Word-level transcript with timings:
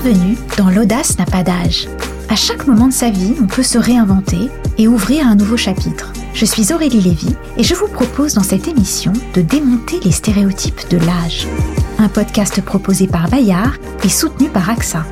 Bienvenue 0.00 0.36
dans 0.56 0.70
L'audace 0.70 1.18
n'a 1.18 1.24
pas 1.24 1.42
d'âge. 1.42 1.88
À 2.28 2.36
chaque 2.36 2.68
moment 2.68 2.86
de 2.86 2.92
sa 2.92 3.10
vie, 3.10 3.34
on 3.42 3.46
peut 3.46 3.64
se 3.64 3.78
réinventer 3.78 4.48
et 4.76 4.86
ouvrir 4.86 5.26
un 5.26 5.34
nouveau 5.34 5.56
chapitre. 5.56 6.12
Je 6.34 6.44
suis 6.44 6.72
Aurélie 6.72 7.00
Lévy 7.00 7.34
et 7.56 7.64
je 7.64 7.74
vous 7.74 7.88
propose 7.88 8.34
dans 8.34 8.44
cette 8.44 8.68
émission 8.68 9.12
de 9.34 9.40
démonter 9.40 9.98
les 10.04 10.12
stéréotypes 10.12 10.88
de 10.88 10.98
l'âge. 10.98 11.48
Un 11.98 12.08
podcast 12.08 12.60
proposé 12.62 13.08
par 13.08 13.28
Bayard 13.28 13.74
et 14.04 14.08
soutenu 14.08 14.48
par 14.48 14.70
AXA. 14.70 15.04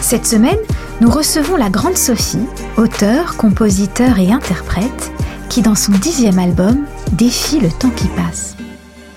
Cette 0.00 0.26
semaine, 0.26 0.58
nous 1.02 1.10
recevons 1.10 1.56
la 1.56 1.68
grande 1.68 1.98
Sophie, 1.98 2.46
auteure, 2.78 3.36
compositeur 3.36 4.18
et 4.18 4.32
interprète, 4.32 5.12
qui 5.50 5.60
dans 5.60 5.74
son 5.74 5.92
dixième 5.92 6.38
album 6.38 6.86
défie 7.12 7.60
le 7.60 7.68
temps 7.68 7.90
qui 7.90 8.08
passe. 8.08 8.56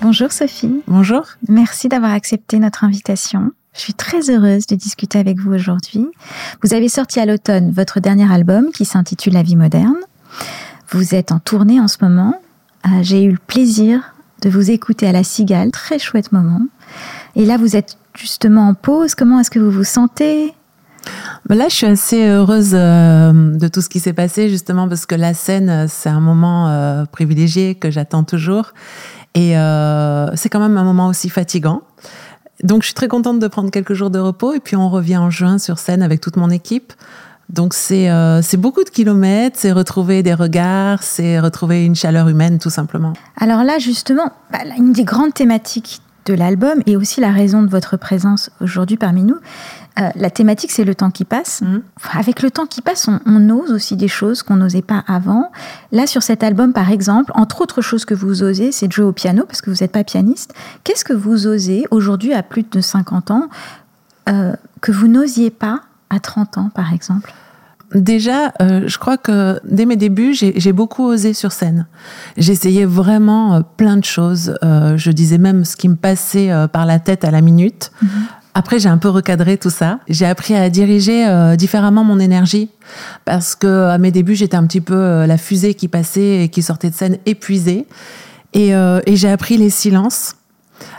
Bonjour 0.02 0.32
Sophie. 0.32 0.82
Bonjour. 0.86 1.22
Merci 1.48 1.88
d'avoir 1.88 2.12
accepté 2.12 2.58
notre 2.58 2.84
invitation. 2.84 3.52
Je 3.74 3.80
suis 3.80 3.94
très 3.94 4.30
heureuse 4.30 4.68
de 4.68 4.76
discuter 4.76 5.18
avec 5.18 5.40
vous 5.40 5.52
aujourd'hui. 5.52 6.06
Vous 6.62 6.74
avez 6.74 6.88
sorti 6.88 7.18
à 7.18 7.26
l'automne 7.26 7.72
votre 7.72 7.98
dernier 7.98 8.32
album 8.32 8.70
qui 8.72 8.84
s'intitule 8.84 9.32
La 9.32 9.42
vie 9.42 9.56
moderne. 9.56 9.96
Vous 10.90 11.16
êtes 11.16 11.32
en 11.32 11.40
tournée 11.40 11.80
en 11.80 11.88
ce 11.88 11.96
moment. 12.00 12.34
Euh, 12.86 13.02
j'ai 13.02 13.24
eu 13.24 13.32
le 13.32 13.38
plaisir 13.44 14.14
de 14.42 14.48
vous 14.48 14.70
écouter 14.70 15.08
à 15.08 15.12
la 15.12 15.24
Cigale, 15.24 15.72
très 15.72 15.98
chouette 15.98 16.30
moment. 16.30 16.60
Et 17.34 17.44
là, 17.44 17.56
vous 17.56 17.74
êtes 17.74 17.98
justement 18.16 18.68
en 18.68 18.74
pause. 18.74 19.16
Comment 19.16 19.40
est-ce 19.40 19.50
que 19.50 19.58
vous 19.58 19.72
vous 19.72 19.82
sentez? 19.82 20.54
Ben 21.48 21.58
Là, 21.58 21.66
je 21.68 21.74
suis 21.74 21.86
assez 21.86 22.28
heureuse 22.28 22.74
euh, 22.74 23.56
de 23.56 23.66
tout 23.66 23.80
ce 23.80 23.88
qui 23.88 23.98
s'est 23.98 24.12
passé, 24.12 24.50
justement, 24.50 24.88
parce 24.88 25.04
que 25.04 25.16
la 25.16 25.34
scène, 25.34 25.86
c'est 25.88 26.10
un 26.10 26.20
moment 26.20 26.68
euh, 26.68 27.06
privilégié 27.06 27.74
que 27.74 27.90
j'attends 27.90 28.22
toujours. 28.22 28.72
Et 29.34 29.54
c'est 30.36 30.48
quand 30.48 30.60
même 30.60 30.76
un 30.76 30.84
moment 30.84 31.08
aussi 31.08 31.28
fatigant. 31.28 31.82
Donc, 32.64 32.82
je 32.82 32.86
suis 32.86 32.94
très 32.94 33.08
contente 33.08 33.38
de 33.38 33.46
prendre 33.46 33.70
quelques 33.70 33.94
jours 33.94 34.10
de 34.10 34.18
repos. 34.18 34.54
Et 34.54 34.60
puis, 34.60 34.74
on 34.74 34.88
revient 34.88 35.18
en 35.18 35.30
juin 35.30 35.58
sur 35.58 35.78
scène 35.78 36.02
avec 36.02 36.20
toute 36.20 36.36
mon 36.36 36.50
équipe. 36.50 36.92
Donc, 37.50 37.74
c'est 37.74 38.10
euh, 38.10 38.40
beaucoup 38.56 38.84
de 38.84 38.88
kilomètres, 38.88 39.58
c'est 39.60 39.70
retrouver 39.70 40.22
des 40.22 40.32
regards, 40.34 41.02
c'est 41.02 41.38
retrouver 41.38 41.84
une 41.84 41.94
chaleur 41.94 42.28
humaine, 42.28 42.58
tout 42.58 42.70
simplement. 42.70 43.12
Alors 43.36 43.64
là, 43.64 43.78
justement, 43.78 44.32
bah, 44.50 44.60
une 44.78 44.92
des 44.92 45.04
grandes 45.04 45.34
thématiques 45.34 46.00
de 46.24 46.32
l'album 46.32 46.80
et 46.86 46.96
aussi 46.96 47.20
la 47.20 47.30
raison 47.30 47.62
de 47.62 47.68
votre 47.68 47.98
présence 47.98 48.50
aujourd'hui 48.62 48.96
parmi 48.96 49.24
nous, 49.24 49.36
euh, 49.98 50.08
la 50.16 50.30
thématique, 50.30 50.72
c'est 50.72 50.84
le 50.84 50.94
temps 50.94 51.10
qui 51.10 51.24
passe. 51.24 51.62
Mmh. 51.62 51.78
Avec 52.14 52.42
le 52.42 52.50
temps 52.50 52.66
qui 52.66 52.82
passe, 52.82 53.08
on, 53.26 53.50
ose 53.50 53.70
aussi 53.70 53.96
des 53.96 54.08
choses 54.08 54.42
qu'on 54.42 54.56
n'osait 54.56 54.82
pas 54.82 55.04
avant. 55.06 55.52
Là, 55.92 56.06
sur 56.08 56.22
cet 56.22 56.42
album, 56.42 56.72
par 56.72 56.90
exemple, 56.90 57.30
entre 57.36 57.60
autres 57.60 57.80
choses 57.80 58.04
que 58.04 58.14
vous 58.14 58.42
osez, 58.42 58.72
c'est 58.72 58.88
de 58.88 58.92
jouer 58.92 59.04
au 59.04 59.12
piano, 59.12 59.44
parce 59.46 59.60
que 59.60 59.70
vous 59.70 59.76
n'êtes 59.80 59.92
pas 59.92 60.02
pianiste. 60.02 60.52
Qu'est-ce 60.82 61.04
que 61.04 61.12
vous 61.12 61.46
osez 61.46 61.84
aujourd'hui, 61.92 62.32
à 62.32 62.42
plus 62.42 62.64
de 62.68 62.80
50 62.80 63.30
ans, 63.30 63.48
euh, 64.28 64.54
que 64.80 64.90
vous 64.90 65.06
n'osiez 65.06 65.50
pas 65.50 65.82
à 66.10 66.18
30 66.18 66.58
ans, 66.58 66.70
par 66.74 66.92
exemple? 66.92 67.32
Déjà, 67.94 68.52
euh, 68.60 68.88
je 68.88 68.98
crois 68.98 69.16
que 69.16 69.60
dès 69.62 69.86
mes 69.86 69.94
débuts, 69.94 70.34
j'ai 70.34 70.72
beaucoup 70.72 71.04
osé 71.04 71.34
sur 71.34 71.52
scène. 71.52 71.86
J'essayais 72.36 72.86
vraiment 72.86 73.62
plein 73.76 73.96
de 73.96 74.04
choses. 74.04 74.58
je 74.62 75.10
disais 75.12 75.38
même 75.38 75.64
ce 75.64 75.76
qui 75.76 75.88
me 75.88 75.94
passait 75.94 76.50
par 76.72 76.86
la 76.86 76.98
tête 76.98 77.22
à 77.24 77.30
la 77.30 77.40
minute. 77.40 77.92
Mmh. 78.02 78.06
Après, 78.56 78.78
j'ai 78.78 78.88
un 78.88 78.98
peu 78.98 79.08
recadré 79.08 79.58
tout 79.58 79.70
ça. 79.70 79.98
J'ai 80.08 80.26
appris 80.26 80.54
à 80.54 80.70
diriger 80.70 81.26
euh, 81.26 81.56
différemment 81.56 82.04
mon 82.04 82.20
énergie 82.20 82.70
parce 83.24 83.56
que 83.56 83.88
à 83.88 83.98
mes 83.98 84.12
débuts, 84.12 84.36
j'étais 84.36 84.56
un 84.56 84.64
petit 84.64 84.80
peu 84.80 84.94
euh, 84.94 85.26
la 85.26 85.36
fusée 85.36 85.74
qui 85.74 85.88
passait 85.88 86.44
et 86.44 86.48
qui 86.48 86.62
sortait 86.62 86.88
de 86.88 86.94
scène 86.94 87.18
épuisée. 87.26 87.86
Et, 88.52 88.72
euh, 88.76 89.00
et 89.06 89.16
j'ai 89.16 89.28
appris 89.28 89.56
les 89.56 89.70
silences 89.70 90.36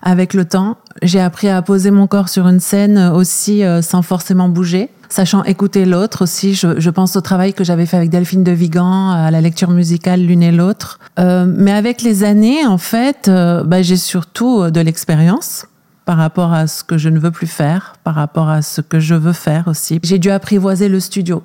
avec 0.02 0.34
le 0.34 0.44
temps. 0.44 0.78
J'ai 1.02 1.22
appris 1.22 1.48
à 1.48 1.62
poser 1.62 1.92
mon 1.92 2.08
corps 2.08 2.28
sur 2.28 2.46
une 2.48 2.60
scène 2.60 2.98
aussi 2.98 3.62
sans 3.82 4.02
forcément 4.02 4.50
bouger, 4.50 4.90
sachant 5.10 5.44
écouter 5.44 5.86
l'autre 5.86 6.24
aussi. 6.24 6.56
Je, 6.56 6.80
je, 6.80 6.90
pense 6.90 7.16
au 7.16 7.22
travail 7.22 7.54
que 7.54 7.64
j'avais 7.64 7.86
fait 7.86 7.98
avec 7.98 8.10
Delphine 8.10 8.44
de 8.44 8.52
Vigan, 8.52 9.12
à 9.12 9.32
la 9.32 9.42
lecture 9.42 9.70
musicale 9.70 10.22
l'une 10.22 10.44
et 10.44 10.52
l'autre. 10.52 11.00
mais 11.18 11.72
avec 11.72 12.02
les 12.02 12.24
années, 12.24 12.66
en 12.66 12.78
fait, 12.78 13.30
bah, 13.30 13.82
j'ai 13.82 13.98
surtout 13.98 14.72
de 14.72 14.80
l'expérience 14.80 15.68
par 16.06 16.18
rapport 16.18 16.54
à 16.54 16.68
ce 16.68 16.84
que 16.84 16.98
je 16.98 17.10
ne 17.10 17.20
veux 17.20 17.32
plus 17.32 17.48
faire, 17.48 17.96
par 18.04 18.16
rapport 18.16 18.50
à 18.50 18.62
ce 18.62 18.82
que 18.82 19.00
je 19.00 19.16
veux 19.16 19.34
faire 19.34 19.68
aussi. 19.68 20.00
J'ai 20.04 20.20
dû 20.20 20.30
apprivoiser 20.30 20.88
le 20.88 21.00
studio. 21.00 21.44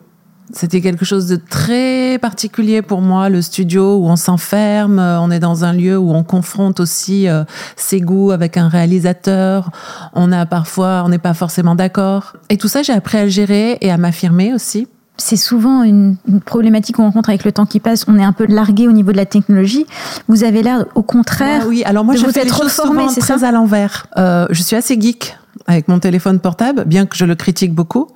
C'était 0.52 0.80
quelque 0.80 1.04
chose 1.04 1.26
de 1.26 1.36
très 1.36 2.18
particulier 2.18 2.82
pour 2.82 3.02
moi, 3.02 3.28
le 3.28 3.40
studio 3.40 3.96
où 3.98 4.06
on 4.06 4.16
s'enferme, 4.16 4.98
on 4.98 5.30
est 5.30 5.38
dans 5.38 5.64
un 5.64 5.72
lieu 5.72 5.96
où 5.96 6.12
on 6.12 6.24
confronte 6.24 6.80
aussi 6.80 7.28
euh, 7.28 7.44
ses 7.76 8.00
goûts 8.00 8.32
avec 8.32 8.56
un 8.56 8.68
réalisateur, 8.68 9.70
on 10.12 10.32
a 10.32 10.46
parfois, 10.46 11.02
on 11.04 11.08
n'est 11.08 11.18
pas 11.18 11.34
forcément 11.34 11.76
d'accord. 11.76 12.34
Et 12.48 12.56
tout 12.56 12.68
ça, 12.68 12.82
j'ai 12.82 12.92
appris 12.92 13.18
à 13.18 13.24
le 13.24 13.30
gérer 13.30 13.78
et 13.80 13.92
à 13.92 13.96
m'affirmer 13.96 14.52
aussi 14.52 14.88
c'est 15.20 15.36
souvent 15.36 15.82
une, 15.82 16.16
problématique 16.44 16.96
qu'on 16.96 17.04
rencontre 17.04 17.28
avec 17.28 17.44
le 17.44 17.52
temps 17.52 17.66
qui 17.66 17.80
passe. 17.80 18.04
On 18.08 18.18
est 18.18 18.24
un 18.24 18.32
peu 18.32 18.46
largué 18.46 18.88
au 18.88 18.92
niveau 18.92 19.12
de 19.12 19.16
la 19.16 19.26
technologie. 19.26 19.86
Vous 20.28 20.44
avez 20.44 20.62
l'air, 20.62 20.86
au 20.94 21.02
contraire, 21.02 21.62
ah 21.64 21.68
oui. 21.68 21.82
Alors 21.84 22.04
moi, 22.04 22.16
je 22.16 22.26
fais 22.26 22.44
les 22.44 22.50
choses 22.50 22.72
souvent 22.72 23.06
très 23.06 23.44
à 23.44 23.52
l'envers. 23.52 24.06
Euh, 24.16 24.46
je 24.50 24.62
suis 24.62 24.76
assez 24.76 25.00
geek 25.00 25.36
avec 25.66 25.88
mon 25.88 25.98
téléphone 25.98 26.40
portable, 26.40 26.84
bien 26.84 27.06
que 27.06 27.16
je 27.16 27.24
le 27.24 27.34
critique 27.34 27.74
beaucoup. 27.74 28.08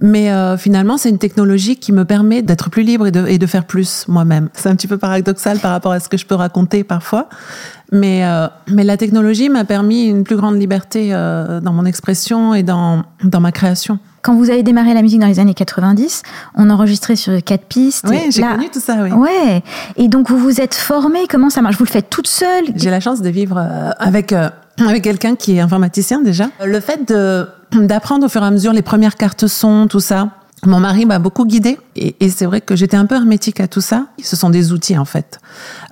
Mais 0.00 0.30
euh, 0.30 0.56
finalement, 0.56 0.96
c'est 0.96 1.08
une 1.08 1.18
technologie 1.18 1.76
qui 1.76 1.92
me 1.92 2.04
permet 2.04 2.42
d'être 2.42 2.70
plus 2.70 2.82
libre 2.82 3.06
et 3.06 3.10
de, 3.10 3.26
et 3.26 3.38
de 3.38 3.46
faire 3.46 3.64
plus 3.64 4.06
moi-même. 4.08 4.48
C'est 4.52 4.68
un 4.68 4.76
petit 4.76 4.86
peu 4.86 4.98
paradoxal 4.98 5.58
par 5.58 5.72
rapport 5.72 5.92
à 5.92 6.00
ce 6.00 6.08
que 6.08 6.16
je 6.16 6.26
peux 6.26 6.34
raconter 6.34 6.84
parfois. 6.84 7.28
Mais, 7.92 8.24
euh, 8.24 8.46
mais 8.68 8.84
la 8.84 8.96
technologie 8.96 9.48
m'a 9.48 9.64
permis 9.64 10.06
une 10.06 10.24
plus 10.24 10.36
grande 10.36 10.58
liberté 10.60 11.10
euh, 11.12 11.60
dans 11.60 11.72
mon 11.72 11.84
expression 11.84 12.54
et 12.54 12.62
dans, 12.62 13.02
dans 13.24 13.40
ma 13.40 13.52
création. 13.52 13.98
Quand 14.22 14.34
vous 14.34 14.50
avez 14.50 14.62
démarré 14.62 14.94
la 14.94 15.02
musique 15.02 15.20
dans 15.20 15.26
les 15.26 15.38
années 15.38 15.54
90, 15.54 16.22
on 16.56 16.70
enregistrait 16.70 17.16
sur 17.16 17.42
quatre 17.42 17.64
pistes. 17.64 18.06
Oui, 18.08 18.18
j'ai 18.30 18.42
connu 18.42 18.68
tout 18.70 18.80
ça, 18.80 18.96
oui. 19.02 19.12
Ouais. 19.12 19.62
Et 19.96 20.08
donc, 20.08 20.28
vous 20.30 20.38
vous 20.38 20.60
êtes 20.60 20.74
formée. 20.74 21.26
Comment 21.28 21.50
ça 21.50 21.62
marche? 21.62 21.76
Vous 21.78 21.84
le 21.84 21.90
faites 21.90 22.10
toute 22.10 22.28
seule? 22.28 22.64
J'ai 22.76 22.90
la 22.90 23.00
chance 23.00 23.22
de 23.22 23.28
vivre 23.30 23.58
avec 23.98 24.34
avec 24.78 25.02
quelqu'un 25.04 25.36
qui 25.36 25.56
est 25.56 25.60
informaticien 25.60 26.20
déjà. 26.20 26.48
Le 26.64 26.80
fait 26.80 27.12
d'apprendre 27.72 28.26
au 28.26 28.28
fur 28.28 28.42
et 28.42 28.46
à 28.46 28.50
mesure 28.50 28.72
les 28.72 28.82
premières 28.82 29.16
cartes 29.16 29.46
son, 29.46 29.86
tout 29.86 30.00
ça, 30.00 30.28
mon 30.64 30.80
mari 30.80 31.06
m'a 31.06 31.18
beaucoup 31.18 31.44
guidée 31.46 31.78
et, 31.96 32.16
et 32.20 32.28
c'est 32.28 32.46
vrai 32.46 32.60
que 32.60 32.76
j'étais 32.76 32.96
un 32.96 33.06
peu 33.06 33.14
hermétique 33.14 33.60
à 33.60 33.68
tout 33.68 33.80
ça. 33.80 34.06
Ce 34.22 34.36
sont 34.36 34.50
des 34.50 34.72
outils 34.72 34.98
en 34.98 35.04
fait. 35.04 35.40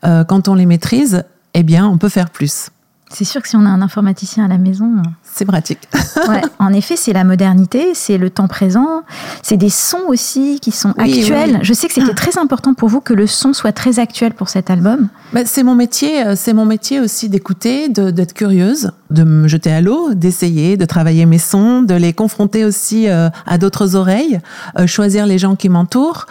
Euh, 0.04 0.24
quand 0.24 0.48
on 0.48 0.54
les 0.54 0.66
maîtrise, 0.66 1.24
eh 1.54 1.62
bien, 1.62 1.86
on 1.86 1.98
peut 1.98 2.08
faire 2.08 2.30
plus. 2.30 2.68
C'est 3.10 3.24
sûr 3.24 3.40
que 3.42 3.48
si 3.48 3.56
on 3.56 3.64
a 3.64 3.68
un 3.68 3.80
informaticien 3.80 4.44
à 4.44 4.48
la 4.48 4.58
maison. 4.58 5.02
C'est 5.22 5.44
pratique. 5.44 5.88
ouais, 6.28 6.42
en 6.58 6.72
effet, 6.72 6.96
c'est 6.96 7.12
la 7.12 7.24
modernité, 7.24 7.94
c'est 7.94 8.18
le 8.18 8.28
temps 8.28 8.48
présent, 8.48 9.02
c'est 9.42 9.56
des 9.56 9.70
sons 9.70 10.02
aussi 10.08 10.58
qui 10.60 10.72
sont 10.72 10.90
actuels. 10.98 11.60
Je 11.62 11.72
sais 11.72 11.88
que 11.88 11.94
c'était 11.94 12.14
très 12.14 12.38
important 12.38 12.74
pour 12.74 12.88
vous 12.88 13.00
que 13.00 13.14
le 13.14 13.26
son 13.26 13.52
soit 13.52 13.72
très 13.72 13.98
actuel 13.98 14.34
pour 14.34 14.48
cet 14.48 14.70
album. 14.70 15.08
Bah, 15.32 15.40
c'est 15.44 15.62
mon 15.62 15.74
métier, 15.74 16.26
euh, 16.26 16.34
c'est 16.36 16.52
mon 16.52 16.64
métier 16.64 17.00
aussi 17.00 17.28
d'écouter, 17.28 17.88
d'être 17.88 18.34
curieuse, 18.34 18.92
de 19.10 19.24
me 19.24 19.48
jeter 19.48 19.72
à 19.72 19.80
l'eau, 19.80 20.14
d'essayer, 20.14 20.76
de 20.76 20.84
travailler 20.84 21.24
mes 21.24 21.38
sons, 21.38 21.82
de 21.82 21.94
les 21.94 22.12
confronter 22.12 22.64
aussi 22.64 23.08
euh, 23.08 23.30
à 23.46 23.58
d'autres 23.58 23.94
oreilles, 23.94 24.40
euh, 24.78 24.86
choisir 24.86 25.26
les 25.26 25.38
gens 25.38 25.56
qui 25.56 25.68
m'entourent, 25.68 26.26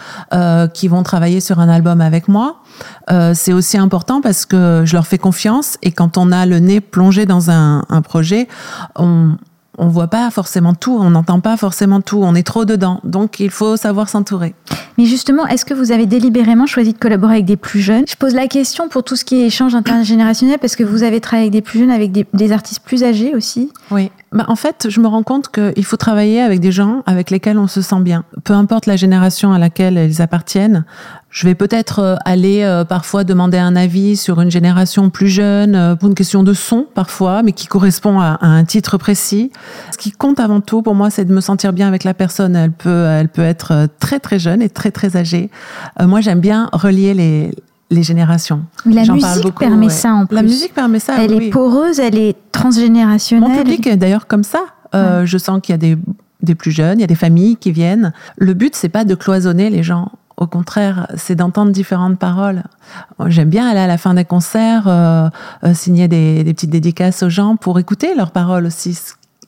qui 0.74 0.88
vont 0.88 1.02
travailler 1.02 1.40
sur 1.40 1.60
un 1.60 1.68
album 1.68 2.00
avec 2.00 2.28
moi. 2.28 2.62
Euh, 3.10 3.32
c'est 3.34 3.52
aussi 3.52 3.78
important 3.78 4.20
parce 4.20 4.46
que 4.46 4.82
je 4.84 4.94
leur 4.94 5.06
fais 5.06 5.18
confiance 5.18 5.78
et 5.82 5.92
quand 5.92 6.18
on 6.18 6.32
a 6.32 6.46
le 6.46 6.58
nez 6.58 6.80
plongé 6.80 7.26
dans 7.26 7.50
un, 7.50 7.84
un 7.88 8.02
projet, 8.02 8.48
on, 8.96 9.36
on 9.78 9.88
voit 9.88 10.08
pas 10.08 10.30
forcément 10.30 10.74
tout, 10.74 10.98
on 11.00 11.10
n'entend 11.10 11.40
pas 11.40 11.56
forcément 11.56 12.00
tout, 12.00 12.20
on 12.22 12.34
est 12.34 12.42
trop 12.42 12.64
dedans. 12.64 13.00
Donc 13.04 13.40
il 13.40 13.50
faut 13.50 13.76
savoir 13.76 14.08
s'entourer. 14.08 14.54
Mais 14.98 15.04
justement, 15.04 15.46
est-ce 15.46 15.64
que 15.64 15.74
vous 15.74 15.92
avez 15.92 16.06
délibérément 16.06 16.66
choisi 16.66 16.92
de 16.92 16.98
collaborer 16.98 17.34
avec 17.34 17.44
des 17.44 17.56
plus 17.56 17.80
jeunes? 17.80 18.04
Je 18.08 18.16
pose 18.16 18.34
la 18.34 18.48
question 18.48 18.88
pour 18.88 19.04
tout 19.04 19.14
ce 19.14 19.24
qui 19.24 19.40
est 19.40 19.46
échange 19.46 19.76
intergénérationnel 19.76 20.58
parce 20.58 20.74
que 20.74 20.82
vous 20.82 21.04
avez 21.04 21.20
travaillé 21.20 21.44
avec 21.44 21.52
des 21.52 21.62
plus 21.62 21.78
jeunes, 21.78 21.90
avec 21.90 22.10
des, 22.10 22.52
artistes 22.52 22.80
plus 22.80 23.04
âgés 23.04 23.34
aussi. 23.36 23.70
Oui. 23.92 24.10
Bah, 24.32 24.44
en 24.48 24.56
fait, 24.56 24.88
je 24.90 25.00
me 25.00 25.06
rends 25.06 25.22
compte 25.22 25.48
qu'il 25.48 25.84
faut 25.84 25.96
travailler 25.96 26.40
avec 26.40 26.58
des 26.58 26.72
gens 26.72 27.02
avec 27.06 27.30
lesquels 27.30 27.58
on 27.58 27.68
se 27.68 27.80
sent 27.80 28.00
bien. 28.00 28.24
Peu 28.42 28.54
importe 28.54 28.86
la 28.86 28.96
génération 28.96 29.52
à 29.52 29.58
laquelle 29.58 29.96
ils 29.96 30.20
appartiennent, 30.20 30.84
je 31.30 31.46
vais 31.46 31.54
peut-être 31.54 31.98
euh, 31.98 32.16
aller 32.24 32.62
euh, 32.62 32.84
parfois 32.84 33.22
demander 33.22 33.58
un 33.58 33.76
avis 33.76 34.16
sur 34.16 34.40
une 34.40 34.50
génération 34.50 35.10
plus 35.10 35.28
jeune 35.28 35.74
euh, 35.74 35.94
pour 35.94 36.08
une 36.08 36.14
question 36.14 36.42
de 36.42 36.54
son 36.54 36.86
parfois, 36.94 37.42
mais 37.42 37.52
qui 37.52 37.66
correspond 37.66 38.18
à, 38.18 38.38
un 38.40 38.64
titre 38.64 38.96
précis. 38.96 39.52
Ce 39.92 39.98
qui 39.98 40.10
compte 40.10 40.40
avant 40.40 40.60
tout 40.60 40.80
pour 40.80 40.94
moi, 40.94 41.10
c'est 41.10 41.26
de 41.26 41.34
me 41.34 41.40
sentir 41.40 41.72
bien 41.74 41.86
avec 41.86 42.04
la 42.04 42.14
personne. 42.14 42.56
Elle 42.56 42.72
peut, 42.72 43.04
elle 43.04 43.28
peut 43.28 43.42
être 43.42 43.88
très 44.00 44.20
très 44.20 44.38
jeune 44.38 44.62
et 44.62 44.70
très 44.70 44.90
très 44.90 45.16
âgée. 45.16 45.50
moi, 46.00 46.20
j'aime 46.20 46.40
bien 46.40 46.70
relier 46.72 47.12
les, 47.12 47.50
les 47.90 48.02
générations. 48.02 48.62
La 48.86 49.04
musique 49.04 49.54
permet 49.58 49.90
ça 49.90 50.14
en 50.14 50.26
plus. 50.26 50.34
La 50.34 50.42
musique 50.42 50.72
permet 50.72 50.98
ça. 50.98 51.22
Elle 51.22 51.42
est 51.42 51.50
poreuse, 51.50 52.00
elle 52.00 52.16
est 52.16 52.36
transgénérationnelle. 52.52 53.50
Mon 53.50 53.56
public 53.56 53.86
est 53.86 53.96
d'ailleurs 53.96 54.26
comme 54.26 54.44
ça. 54.44 54.60
Je 54.94 55.38
sens 55.38 55.60
qu'il 55.62 55.72
y 55.72 55.74
a 55.74 55.78
des, 55.78 55.98
des 56.42 56.54
plus 56.54 56.70
jeunes, 56.70 56.98
il 56.98 57.02
y 57.02 57.04
a 57.04 57.08
des 57.08 57.14
familles 57.14 57.56
qui 57.56 57.70
viennent. 57.70 58.12
Le 58.38 58.54
but, 58.54 58.74
c'est 58.74 58.88
pas 58.88 59.04
de 59.04 59.14
cloisonner 59.14 59.68
les 59.68 59.82
gens. 59.82 60.10
Au 60.38 60.46
contraire, 60.46 61.08
c'est 61.16 61.34
d'entendre 61.34 61.72
différentes 61.72 62.16
paroles. 62.16 62.62
J'aime 63.26 63.50
bien 63.50 63.68
aller 63.68 63.80
à 63.80 63.88
la 63.88 63.98
fin 63.98 64.14
des 64.14 64.24
concerts, 64.24 64.86
euh, 64.86 65.28
euh, 65.64 65.74
signer 65.74 66.06
des, 66.06 66.44
petites 66.44 66.70
dédicaces 66.70 67.24
aux 67.24 67.28
gens 67.28 67.56
pour 67.56 67.80
écouter 67.80 68.14
leurs 68.14 68.30
paroles 68.30 68.64
aussi. 68.64 68.96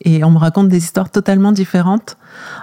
Et 0.04 0.24
on 0.24 0.32
me 0.32 0.38
raconte 0.38 0.68
des 0.68 0.78
histoires 0.78 1.08
totalement 1.08 1.52
différentes. 1.52 2.16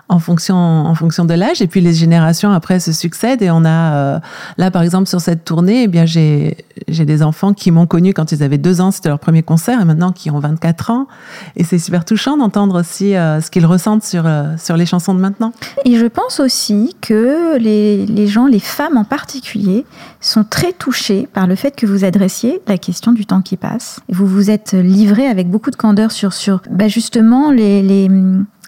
En 0.10 0.20
fonction, 0.20 0.56
en 0.56 0.96
fonction 0.96 1.26
de 1.26 1.34
l'âge. 1.34 1.62
Et 1.62 1.68
puis 1.68 1.82
les 1.82 1.94
générations 1.94 2.52
après 2.52 2.80
se 2.80 2.92
succèdent. 2.92 3.42
Et 3.42 3.52
on 3.52 3.66
a, 3.66 3.94
euh, 3.96 4.20
là 4.58 4.72
par 4.72 4.82
exemple, 4.82 5.08
sur 5.08 5.22
cette 5.22 5.44
tournée, 5.44 5.84
eh 5.84 5.88
bien 5.88 6.06
j'ai, 6.06 6.58
des 6.88 7.24
enfants 7.24 7.54
qui 7.54 7.72
m'ont 7.72 7.88
connu 7.88 8.14
quand 8.14 8.32
ils 8.32 8.44
avaient 8.44 8.58
deux 8.58 8.82
ans, 8.82 8.92
c'était 8.92 9.10
leur 9.10 9.20
premier 9.20 9.44
concert, 9.44 9.80
et 9.80 9.86
maintenant 9.86 10.12
qui 10.12 10.30
ont 10.30 10.40
24 10.40 10.92
ans. 10.92 11.08
Et 11.56 11.64
c'est 11.64 11.80
super 11.80 12.06
touchant 12.06 12.38
d'entendre 12.38 12.80
aussi 12.80 13.16
euh, 13.16 13.42
ce 13.42 13.50
qu'ils 13.50 13.66
ressentent 13.66 14.04
sur, 14.04 14.26
euh, 14.26 14.56
sur 14.58 14.78
les 14.78 14.86
chansons 14.86 15.14
de 15.14 15.20
maintenant. 15.20 15.54
Et 15.86 15.98
je 15.98 16.06
pense 16.06 16.40
aussi 16.40 16.96
que 17.02 17.58
les, 17.58 18.06
les 18.06 18.28
gens, 18.28 18.46
les 18.46 18.60
femmes 18.60 18.98
en 18.98 19.04
particulier, 19.04 19.86
sont 20.20 20.44
très 20.44 20.74
touchées 20.74 21.28
par 21.32 21.48
le 21.48 21.56
fait 21.56 21.76
que 21.76 21.86
vous 21.86 22.04
adressiez 22.04 22.62
la 22.68 22.78
question 22.78 23.12
du 23.12 23.26
temps 23.26 23.42
qui 23.42 23.58
passe. 23.58 24.00
Vous 24.10 24.28
vous 24.28 24.50
êtes 24.50 24.74
livré 24.74 25.28
avec 25.28 25.50
beaucoup 25.50 25.72
de 25.72 25.76
candeur 25.76 26.12
sur, 26.12 26.34
sur 26.34 26.62
bah 26.70 26.88
justement 26.88 27.52
les, 27.52 27.82
les 27.82 28.10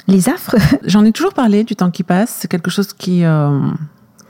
les 0.10 0.30
affres. 0.30 0.56
J'en 0.84 1.06
ai 1.06 1.12
toujours 1.12 1.34
parlé 1.34 1.64
du 1.64 1.76
temps 1.76 1.92
qui 1.92 2.04
passe. 2.04 2.38
C'est 2.40 2.48
quelque 2.48 2.70
chose 2.70 2.94
qui, 2.94 3.24
euh, 3.24 3.60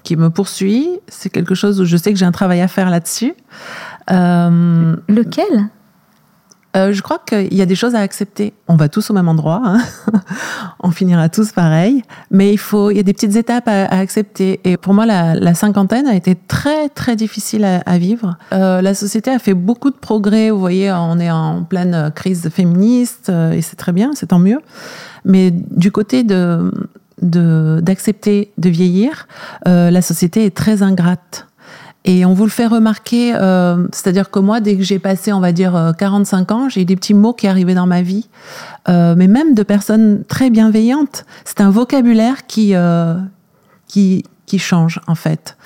qui 0.03 0.15
me 0.15 0.29
poursuit. 0.29 0.99
C'est 1.07 1.29
quelque 1.29 1.55
chose 1.55 1.81
où 1.81 1.85
je 1.85 1.97
sais 1.97 2.11
que 2.13 2.19
j'ai 2.19 2.25
un 2.25 2.31
travail 2.31 2.61
à 2.61 2.67
faire 2.67 2.89
là-dessus. 2.89 3.33
Euh, 4.11 4.95
Lequel? 5.07 5.69
Euh, 6.75 6.93
je 6.93 7.01
crois 7.01 7.19
qu'il 7.25 7.53
y 7.53 7.61
a 7.61 7.65
des 7.65 7.75
choses 7.75 7.95
à 7.95 7.99
accepter. 7.99 8.53
On 8.67 8.75
va 8.75 8.89
tous 8.89 9.09
au 9.09 9.13
même 9.13 9.27
endroit, 9.27 9.61
hein. 9.63 9.79
on 10.83 10.91
finira 10.91 11.29
tous 11.29 11.51
pareil, 11.51 12.03
mais 12.31 12.51
il 12.51 12.57
faut, 12.57 12.91
il 12.91 12.97
y 12.97 12.99
a 12.99 13.03
des 13.03 13.13
petites 13.13 13.35
étapes 13.35 13.67
à, 13.67 13.85
accepter. 13.85 14.59
Et 14.63 14.77
pour 14.77 14.93
moi, 14.93 15.05
la, 15.05 15.53
cinquantaine 15.53 16.07
a 16.07 16.15
été 16.15 16.35
très 16.35 16.89
très 16.89 17.15
difficile 17.15 17.65
à, 17.65 17.97
vivre. 17.97 18.37
la 18.51 18.93
société 18.93 19.31
a 19.31 19.39
fait 19.39 19.53
beaucoup 19.53 19.89
de 19.89 19.95
progrès. 19.95 20.51
Vous 20.51 20.59
voyez, 20.59 20.91
on 20.91 21.19
est 21.19 21.31
en 21.31 21.63
pleine 21.63 22.11
crise 22.15 22.49
féministe 22.49 23.29
et 23.29 23.61
c'est 23.61 23.75
très 23.75 23.91
bien, 23.91 24.11
c'est 24.13 24.27
tant 24.27 24.39
mieux. 24.39 24.59
Mais 25.25 25.51
du 25.51 25.91
côté 25.91 26.23
de 26.23 26.71
d'accepter 27.21 28.51
de, 28.57 28.69
vieillir, 28.69 29.27
euh, 29.67 29.91
la 29.91 30.01
société 30.01 30.45
est 30.45 30.55
très 30.55 30.83
ingrate. 30.83 31.47
Et 32.05 32.25
on 32.25 32.33
vous 32.33 32.45
le 32.45 32.49
fait 32.49 32.65
remarquer, 32.65 33.35
euh, 33.35 33.87
c'est-à-dire 33.91 34.31
que 34.31 34.39
moi, 34.39 34.61
dès 34.61 34.77
que 34.77 34.83
j'ai 34.83 34.99
passé, 34.99 35.33
on 35.33 35.41
va 35.41 35.51
dire, 35.51 35.93
45 35.97 36.51
euh, 36.51 36.55
ans, 36.55 36.69
j'ai 36.69 36.81
eu 36.81 36.85
des 36.85 36.95
petits 36.95 37.13
mots 37.13 37.33
qui 37.33 37.47
arrivaient 37.47 37.73
dans 37.73 37.87
ma 37.87 38.01
vie, 38.01 38.29
mais 38.87 39.27
même 39.27 39.53
de 39.53 39.63
personnes 39.63 40.23
très 40.27 40.49
bienveillantes. 40.49 41.25
C'est 41.45 41.61
un 41.61 41.69
vocabulaire 41.69 42.47
qui, 42.47 42.73
qui, 43.87 44.23
qui 44.45 44.59
change, 44.59 45.01
en 45.07 45.15
fait. 45.15 45.57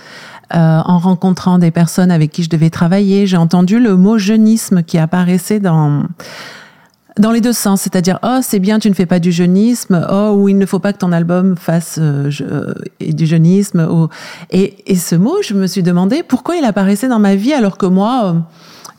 en 0.51 0.97
rencontrant 0.97 1.59
des 1.59 1.71
personnes 1.71 2.11
avec 2.11 2.31
qui 2.31 2.43
je 2.43 2.49
devais 2.49 2.69
travailler, 2.69 3.27
j'ai 3.27 3.37
entendu 3.37 3.79
le 3.79 3.95
mot 3.95 4.17
jeunisme 4.17 4.83
qui 4.83 4.97
apparaissait 4.97 5.59
dans 5.59 6.03
dans 7.19 7.31
les 7.31 7.41
deux 7.41 7.53
sens, 7.53 7.81
c'est-à-dire 7.81 8.19
oh 8.23 8.39
c'est 8.41 8.59
bien 8.59 8.79
tu 8.79 8.89
ne 8.89 8.95
fais 8.95 9.05
pas 9.05 9.19
du 9.19 9.31
jeunisme, 9.31 10.05
oh 10.09 10.35
ou 10.35 10.49
il 10.49 10.57
ne 10.57 10.65
faut 10.65 10.79
pas 10.79 10.93
que 10.93 10.97
ton 10.97 11.11
album 11.11 11.55
fasse 11.55 11.97
euh, 11.99 12.29
euh, 12.41 12.73
du 12.99 13.25
jeunisme. 13.25 14.09
Et, 14.51 14.95
ce 14.95 15.15
mot, 15.15 15.41
je 15.43 15.53
me 15.53 15.67
suis 15.67 15.83
demandé 15.83 16.23
pourquoi 16.23 16.55
il 16.55 16.65
apparaissait 16.65 17.07
dans 17.07 17.19
ma 17.19 17.35
vie 17.35 17.53
alors 17.53 17.77
que 17.77 17.85
moi, 17.85 18.21
euh, 18.25 18.33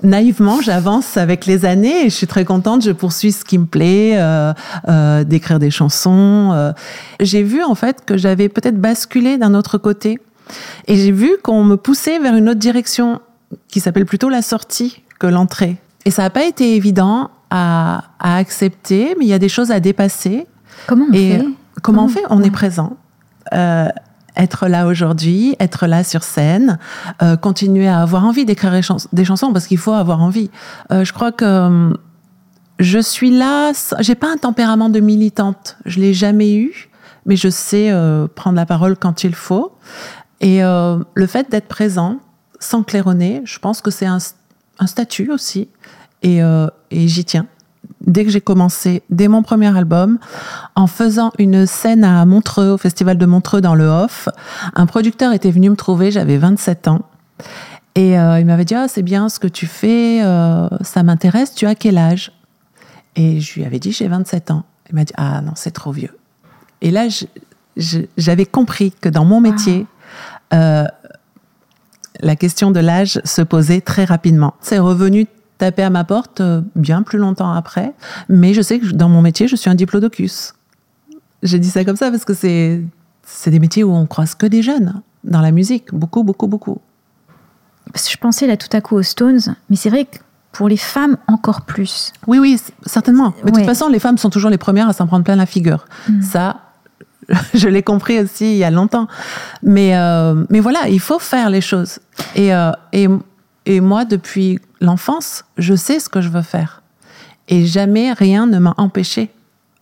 naïvement, 0.03 0.61
j'avance 0.61 1.17
avec 1.17 1.47
les 1.47 1.65
années 1.65 2.07
et 2.07 2.11
je 2.11 2.15
suis 2.15 2.27
très 2.27 2.45
contente, 2.45 2.85
je 2.85 2.93
poursuis 2.93 3.33
ce 3.33 3.45
qui 3.45 3.59
me 3.59 3.67
plaît, 3.67 4.19
d'écrire 5.25 5.59
des 5.59 5.71
chansons. 5.71 6.73
J'ai 7.21 7.43
vu 7.43 7.63
en 7.63 7.75
fait 7.75 8.05
que 8.05 8.17
j'avais 8.17 8.49
peut-être 8.49 8.81
basculé 8.81 9.39
d'un 9.39 9.55
autre 9.55 9.79
côté 9.79 10.19
et 10.87 10.97
j'ai 10.97 11.13
vu 11.13 11.33
qu'on 11.43 11.65
me 11.65 11.77
poussait 11.77 12.19
vers 12.19 12.35
une 12.35 12.51
autre 12.51 12.61
direction 12.61 13.21
qui 13.69 13.81
s'appelle 13.81 14.05
plutôt 14.05 14.29
la 14.29 14.43
sortie 14.43 15.03
que 15.19 15.27
l'entrée. 15.27 15.77
Et 16.05 16.11
ça 16.11 16.23
n'a 16.23 16.31
pas 16.31 16.45
été 16.45 16.77
évident 16.77 17.31
à, 17.55 18.03
accepter, 18.19 19.15
mais 19.19 19.27
il 19.27 19.29
y 19.29 19.33
a 19.33 19.39
des 19.39 19.49
choses 19.49 19.71
à 19.71 19.79
dépasser. 19.79 20.47
Comment 20.87 21.07
on 21.09 21.13
fait? 21.13 21.45
Comment, 21.83 22.05
on 22.05 22.09
fait? 22.09 22.23
On 22.31 22.43
est 22.43 22.51
présent. 22.51 22.97
Euh, 23.53 23.89
être 24.37 24.67
là 24.67 24.89
aujourd'hui, 24.89 25.55
être 25.61 25.87
là 25.87 26.03
sur 26.03 26.25
scène, 26.25 26.81
euh, 27.23 27.37
continuer 27.37 27.87
à 27.87 28.03
avoir 28.03 28.25
envie 28.25 28.45
d'écrire 28.45 28.73
des 29.13 29.25
chansons 29.25 29.53
parce 29.53 29.69
qu'il 29.69 29.79
faut 29.79 29.93
avoir 29.93 30.21
envie. 30.21 30.51
Euh, 30.91 31.05
je 31.05 31.13
crois 31.13 31.31
que 31.31 31.97
je 32.81 32.99
suis 32.99 33.31
là, 33.31 33.71
j'ai 34.01 34.17
pas 34.17 34.33
un 34.33 34.37
tempérament 34.37 34.89
de 34.89 34.99
militante, 34.99 35.77
je 35.85 36.01
l'ai 36.01 36.13
jamais 36.13 36.57
eu, 36.57 36.91
mais 37.27 37.37
je 37.37 37.49
sais 37.49 37.93
prendre 38.35 38.57
la 38.57 38.67
parole 38.67 38.97
quand 38.97 39.23
il 39.23 39.37
faut. 39.37 39.77
Et 40.41 40.63
le 40.63 41.27
fait 41.29 41.49
d'être 41.49 41.69
présent, 41.69 42.19
sans 42.59 42.83
claironner, 42.83 43.43
je 43.45 43.61
pense 43.61 43.81
que 43.81 43.93
c'est 43.93 44.07
un, 44.07 44.19
un 44.81 44.87
statut 44.89 45.31
aussi. 45.31 45.69
Euh, 46.25 46.69
et, 46.91 47.09
j'y 47.09 47.25
tiens. 47.25 47.47
Dès 48.01 48.25
que 48.25 48.31
j'ai 48.31 48.41
commencé, 48.41 49.03
dès 49.11 49.29
mon 49.29 49.43
premier 49.43 49.77
album, 49.77 50.19
en 50.75 50.87
faisant 50.87 51.33
une 51.39 51.67
scène 51.67 52.05
à 52.05 52.25
Montreux, 52.25 52.71
au 52.71 52.79
Festival 52.79 53.19
de 53.19 53.27
Montreux 53.27 53.61
dans 53.61 53.75
le 53.75 53.87
Off, 53.87 54.29
un 54.75 54.87
producteur 54.87 55.33
était 55.33 55.51
venu 55.51 55.71
me 55.71 55.77
trouver, 55.77 56.11
j'avais 56.11 56.39
27 56.39 56.89
ans. 56.89 57.03
Et 57.95 58.19
euh, 58.19 58.41
il 58.41 58.47
m'avait 58.47 58.65
dit 58.65 58.75
ah, 58.75 58.89
c'est 58.89 59.03
bien 59.03 59.29
ce 59.29 59.39
que 59.39 59.47
tu 59.47 59.67
fais, 59.67 60.23
euh, 60.23 60.69
ça 60.81 61.03
m'intéresse, 61.03 61.55
tu 61.55 61.67
as 61.67 61.75
quel 61.75 61.99
âge? 61.99 62.33
Et 63.17 63.41
je 63.41 63.55
lui 63.55 63.65
avais 63.65 63.79
dit 63.79 63.93
j'ai 63.93 64.09
27 64.09 64.51
ans. 64.51 64.65
Il 64.89 64.95
m'a 64.97 65.05
dit 65.05 65.15
ah 65.17 65.41
non, 65.41 65.53
c'est 65.55 65.71
trop 65.71 65.93
vieux. 65.93 66.17
Et 66.81 66.91
là, 66.91 67.07
j'avais 68.17 68.47
compris 68.47 68.93
que 68.93 69.09
dans 69.09 69.25
mon 69.25 69.41
métier, 69.41 69.87
la 70.51 72.37
question 72.37 72.71
de 72.71 72.81
l'âge 72.81 73.21
se 73.25 73.43
posait 73.43 73.81
très 73.81 74.05
rapidement. 74.05 74.55
C'est 74.61 74.79
revenu 74.79 75.27
taper 75.65 75.83
à 75.83 75.91
ma 75.91 76.05
porte 76.05 76.41
euh, 76.41 76.61
bien 76.77 77.03
plus 77.03 77.19
longtemps 77.19 77.53
après. 77.53 77.95
Mais 78.29 78.53
je 78.55 78.63
sais 78.63 78.79
que 78.79 78.91
dans 78.93 79.09
mon 79.09 79.23
métier, 79.23 79.49
je 79.49 79.57
suis 79.57 79.71
un 79.71 79.75
diplodocus. 79.75 80.55
J'ai 81.43 81.59
dit 81.59 81.71
ça 81.71 81.85
comme 81.85 81.97
ça 81.97 82.11
parce 82.11 82.25
que 82.25 82.35
c'est, 82.35 82.83
c'est 83.23 83.51
des 83.51 83.59
métiers 83.59 83.85
où 83.85 83.93
on 83.93 84.07
croise 84.07 84.35
que 84.35 84.47
des 84.47 84.63
jeunes 84.63 85.01
dans 85.25 85.41
la 85.41 85.53
musique. 85.53 85.95
Beaucoup, 85.95 86.23
beaucoup, 86.23 86.47
beaucoup. 86.47 86.81
Parce 87.93 88.07
que 88.07 88.13
je 88.13 88.19
pensais 88.19 88.47
là 88.47 88.57
tout 88.57 88.69
à 88.73 88.81
coup 88.81 88.97
aux 88.97 89.03
Stones, 89.03 89.57
mais 89.71 89.77
c'est 89.77 89.91
vrai 89.91 90.05
que 90.05 90.19
pour 90.53 90.69
les 90.69 90.77
femmes 90.77 91.17
encore 91.27 91.63
plus. 91.63 92.13
Oui, 92.27 92.39
oui, 92.39 92.61
certainement. 92.87 93.35
Mais 93.45 93.51
de 93.51 93.57
toute 93.57 93.67
façon, 93.67 93.89
les 93.89 93.99
femmes 93.99 94.19
sont 94.19 94.31
toujours 94.31 94.51
les 94.51 94.59
premières 94.59 94.89
à 94.89 94.93
s'en 94.93 95.07
prendre 95.07 95.25
plein 95.25 95.37
la 95.37 95.47
figure. 95.47 95.87
Hmm. 96.09 96.23
Ça, 96.23 96.61
je 97.55 97.69
l'ai 97.69 97.83
compris 97.83 98.21
aussi 98.21 98.53
il 98.53 98.59
y 98.59 98.65
a 98.65 98.71
longtemps. 98.71 99.09
Mais, 99.63 99.97
euh, 99.97 100.45
mais 100.51 100.61
voilà, 100.61 100.89
il 100.89 101.01
faut 101.01 101.19
faire 101.19 101.51
les 101.51 101.61
choses. 101.61 101.99
Et, 102.35 102.55
euh, 102.55 102.71
et, 102.93 103.09
et 103.67 103.81
moi, 103.81 104.05
depuis 104.05 104.59
l'enfance, 104.81 105.45
je 105.57 105.75
sais 105.75 105.99
ce 105.99 106.09
que 106.09 106.21
je 106.21 106.29
veux 106.29 106.43
faire. 106.43 106.83
Et 107.49 107.67
jamais 107.67 108.13
rien 108.13 108.47
ne 108.47 108.59
m'a 108.59 108.75
empêché 108.77 109.31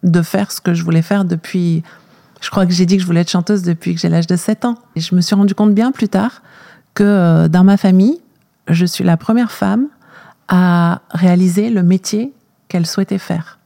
de 0.02 0.22
faire 0.22 0.50
ce 0.52 0.60
que 0.60 0.74
je 0.74 0.82
voulais 0.82 1.02
faire 1.02 1.24
depuis. 1.24 1.82
Je 2.40 2.50
crois 2.50 2.66
que 2.66 2.72
j'ai 2.72 2.86
dit 2.86 2.96
que 2.96 3.02
je 3.02 3.06
voulais 3.06 3.20
être 3.20 3.30
chanteuse 3.30 3.62
depuis 3.62 3.94
que 3.94 4.00
j'ai 4.00 4.08
l'âge 4.08 4.26
de 4.26 4.36
7 4.36 4.64
ans. 4.64 4.76
Et 4.96 5.00
je 5.00 5.14
me 5.14 5.20
suis 5.20 5.34
rendu 5.34 5.54
compte 5.54 5.74
bien 5.74 5.92
plus 5.92 6.08
tard 6.08 6.42
que 6.94 7.02
euh, 7.02 7.48
dans 7.48 7.64
ma 7.64 7.76
famille, 7.76 8.20
je 8.68 8.84
suis 8.86 9.04
la 9.04 9.16
première 9.16 9.52
femme 9.52 9.88
à 10.48 11.02
réaliser 11.10 11.70
le 11.70 11.82
métier 11.82 12.32
qu'elle 12.68 12.86
souhaitait 12.86 13.18
faire. 13.18 13.58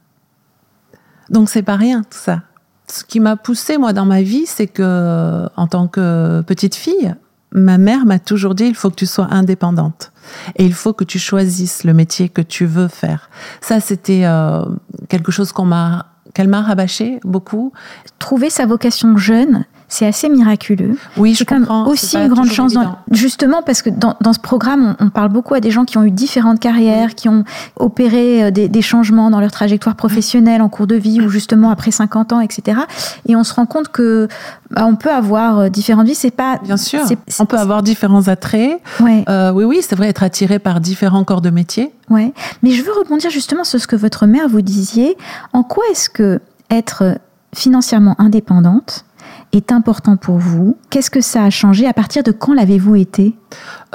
Donc 1.29 1.49
c'est 1.49 1.63
pas 1.63 1.75
rien 1.75 2.03
tout 2.03 2.17
ça. 2.17 2.43
Ce 2.89 3.03
qui 3.03 3.19
m'a 3.19 3.35
poussée 3.35 3.77
moi 3.77 3.93
dans 3.93 4.05
ma 4.05 4.21
vie, 4.21 4.45
c'est 4.45 4.67
que 4.67 5.47
en 5.55 5.67
tant 5.67 5.87
que 5.87 6.41
petite 6.41 6.75
fille, 6.75 7.13
ma 7.51 7.77
mère 7.77 8.05
m'a 8.05 8.19
toujours 8.19 8.55
dit 8.55 8.65
il 8.65 8.75
faut 8.75 8.89
que 8.89 8.95
tu 8.95 9.05
sois 9.05 9.27
indépendante 9.31 10.11
et 10.55 10.65
il 10.65 10.73
faut 10.73 10.93
que 10.93 11.03
tu 11.03 11.19
choisisses 11.19 11.83
le 11.83 11.93
métier 11.93 12.29
que 12.29 12.41
tu 12.41 12.65
veux 12.65 12.87
faire. 12.87 13.29
Ça, 13.61 13.79
c'était 13.79 14.25
euh, 14.25 14.63
quelque 15.09 15.31
chose 15.31 15.51
qu'on 15.51 15.65
m'a 15.65 16.07
qu'elle 16.33 16.49
m'a 16.49 16.61
rabâché 16.61 17.19
beaucoup. 17.23 17.73
Trouver 18.19 18.51
sa 18.51 18.67
vocation 18.67 19.17
jeune, 19.17 19.65
c'est 19.89 20.05
assez 20.05 20.27
miraculeux. 20.27 20.97
Oui, 21.15 21.33
je 21.33 21.45
comprends. 21.45 21.87
Aussi 21.87 22.17
une 22.17 22.27
grande 22.27 22.51
chance, 22.51 22.73
justement 23.11 23.61
parce 23.61 23.81
que 23.81 23.89
dans, 23.89 24.15
dans 24.19 24.33
ce 24.33 24.39
programme, 24.39 24.95
on, 24.99 25.09
parle 25.09 25.29
beaucoup 25.29 25.53
à 25.53 25.61
des 25.61 25.71
gens 25.71 25.85
qui 25.85 25.97
ont 25.97 26.03
eu 26.03 26.11
différentes 26.11 26.59
carrières, 26.59 27.15
qui 27.15 27.29
ont 27.29 27.45
opéré 27.77 28.43
euh, 28.43 28.51
des, 28.51 28.67
des, 28.67 28.81
changements 28.81 29.29
dans 29.29 29.39
leur 29.39 29.51
trajectoire 29.51 29.95
professionnelle 29.95 30.61
en 30.61 30.67
cours 30.67 30.87
de 30.87 30.95
vie 30.95 31.21
ou 31.21 31.29
justement 31.29 31.69
après 31.69 31.91
50 31.91 32.33
ans, 32.33 32.41
etc. 32.41 32.81
Et 33.27 33.35
on 33.35 33.45
se 33.45 33.53
rend 33.53 33.65
compte 33.65 33.87
que 33.87 34.27
bah, 34.71 34.85
on 34.85 34.95
peut 34.95 35.11
avoir 35.11 35.59
euh, 35.59 35.69
différentes 35.69 36.07
vies. 36.07 36.15
C'est 36.15 36.31
pas 36.31 36.59
bien 36.61 36.77
sûr. 36.77 37.01
on 37.39 37.45
peut 37.45 37.57
avoir 37.57 37.81
différents 37.81 38.27
attraits. 38.27 38.81
Ouais. 38.99 39.23
Euh, 39.29 39.51
oui, 39.51 39.63
oui, 39.63 39.79
c'est 39.81 39.95
vrai 39.95 40.09
être 40.09 40.23
attiré 40.23 40.59
par 40.59 40.81
différents 40.81 41.23
corps 41.23 41.41
de 41.41 41.49
métier. 41.49 41.93
Ouais. 42.09 42.33
Mais 42.61 42.71
je 42.71 42.83
veux 42.83 42.91
rebondir 42.91 43.29
justement 43.29 43.63
sur 43.63 43.79
ce 43.79 43.87
que 43.87 43.95
votre 43.95 44.25
mère 44.25 44.49
vous 44.49 44.61
disiez. 44.61 45.17
En 45.53 45.63
quoi 45.63 45.83
est-ce 45.91 46.09
que 46.09 46.41
être 46.69 47.17
financièrement 47.55 48.15
indépendante 48.19 49.05
est 49.53 49.71
important 49.71 50.17
pour 50.17 50.37
vous 50.37 50.77
Qu'est-ce 50.89 51.09
que 51.11 51.21
ça 51.21 51.43
a 51.43 51.49
changé? 51.49 51.87
À 51.87 51.93
partir 51.93 52.23
de 52.23 52.31
quand 52.31 52.53
l'avez-vous 52.53 52.95
été? 52.95 53.35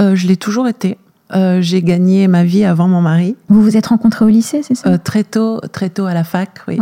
Euh, 0.00 0.14
Je 0.14 0.26
l'ai 0.26 0.36
toujours 0.36 0.68
été. 0.68 0.98
j'ai 1.60 1.82
gagné 1.82 2.28
ma 2.28 2.44
vie 2.44 2.64
avant 2.64 2.88
mon 2.88 3.00
mari. 3.00 3.36
Vous 3.48 3.62
vous 3.62 3.76
êtes 3.76 3.86
rencontrés 3.86 4.24
au 4.24 4.28
lycée, 4.28 4.62
c'est 4.62 4.74
ça? 4.74 4.98
Très 4.98 5.24
tôt, 5.24 5.60
très 5.72 5.88
tôt 5.88 6.04
à 6.06 6.12
la 6.14 6.24
fac, 6.24 6.50
oui. 6.68 6.78